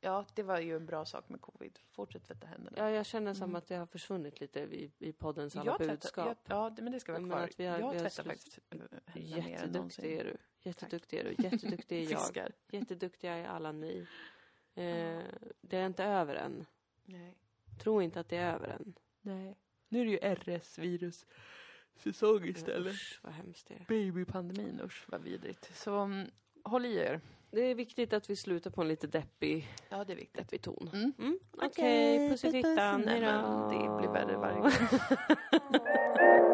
[0.00, 1.78] Ja, det var ju en bra sak med covid.
[1.90, 2.76] Fortsätt tvätta händerna.
[2.78, 3.56] Ja, jag känner som Mm.
[3.56, 6.38] att det har försvunnit lite i, i poddens alla Jag tvättar- budskap.
[6.48, 7.44] Jag, ja, men det ska vara Men kvar.
[7.44, 10.04] att vi har- jag vi har tvättar faktiskt äh, händerna mer än Jätteduktig någonsin.
[10.20, 10.36] är du.
[10.60, 11.34] Jätteduktig är du.
[11.42, 12.20] Jätteduktig är jag.
[12.20, 12.52] Fiskar.
[12.70, 14.06] Jätteduktiga är alla ni.
[14.74, 15.22] Eh,
[15.60, 16.66] det är inte över än.
[17.04, 17.34] Nej.
[17.82, 18.94] Tro inte att det är över än.
[19.20, 19.56] Nej.
[19.88, 20.18] Nu är det ju
[22.00, 22.92] RS-virussäsong istället.
[22.94, 23.84] Usch, vad hemskt det är.
[23.88, 25.70] Babypandemin, usch vad vidrigt.
[25.76, 26.26] Så um,
[26.64, 27.20] håll i er.
[27.52, 30.34] Det är viktigt att vi slutar på en lite deppig, Ja, det är viktigt.
[30.38, 30.90] deppig ton.
[30.92, 31.12] Mm.
[31.18, 31.38] Mm.
[31.52, 33.00] Okej, Okej, puss i fittan.
[33.00, 33.16] Det
[33.98, 34.70] blir värre varje gång.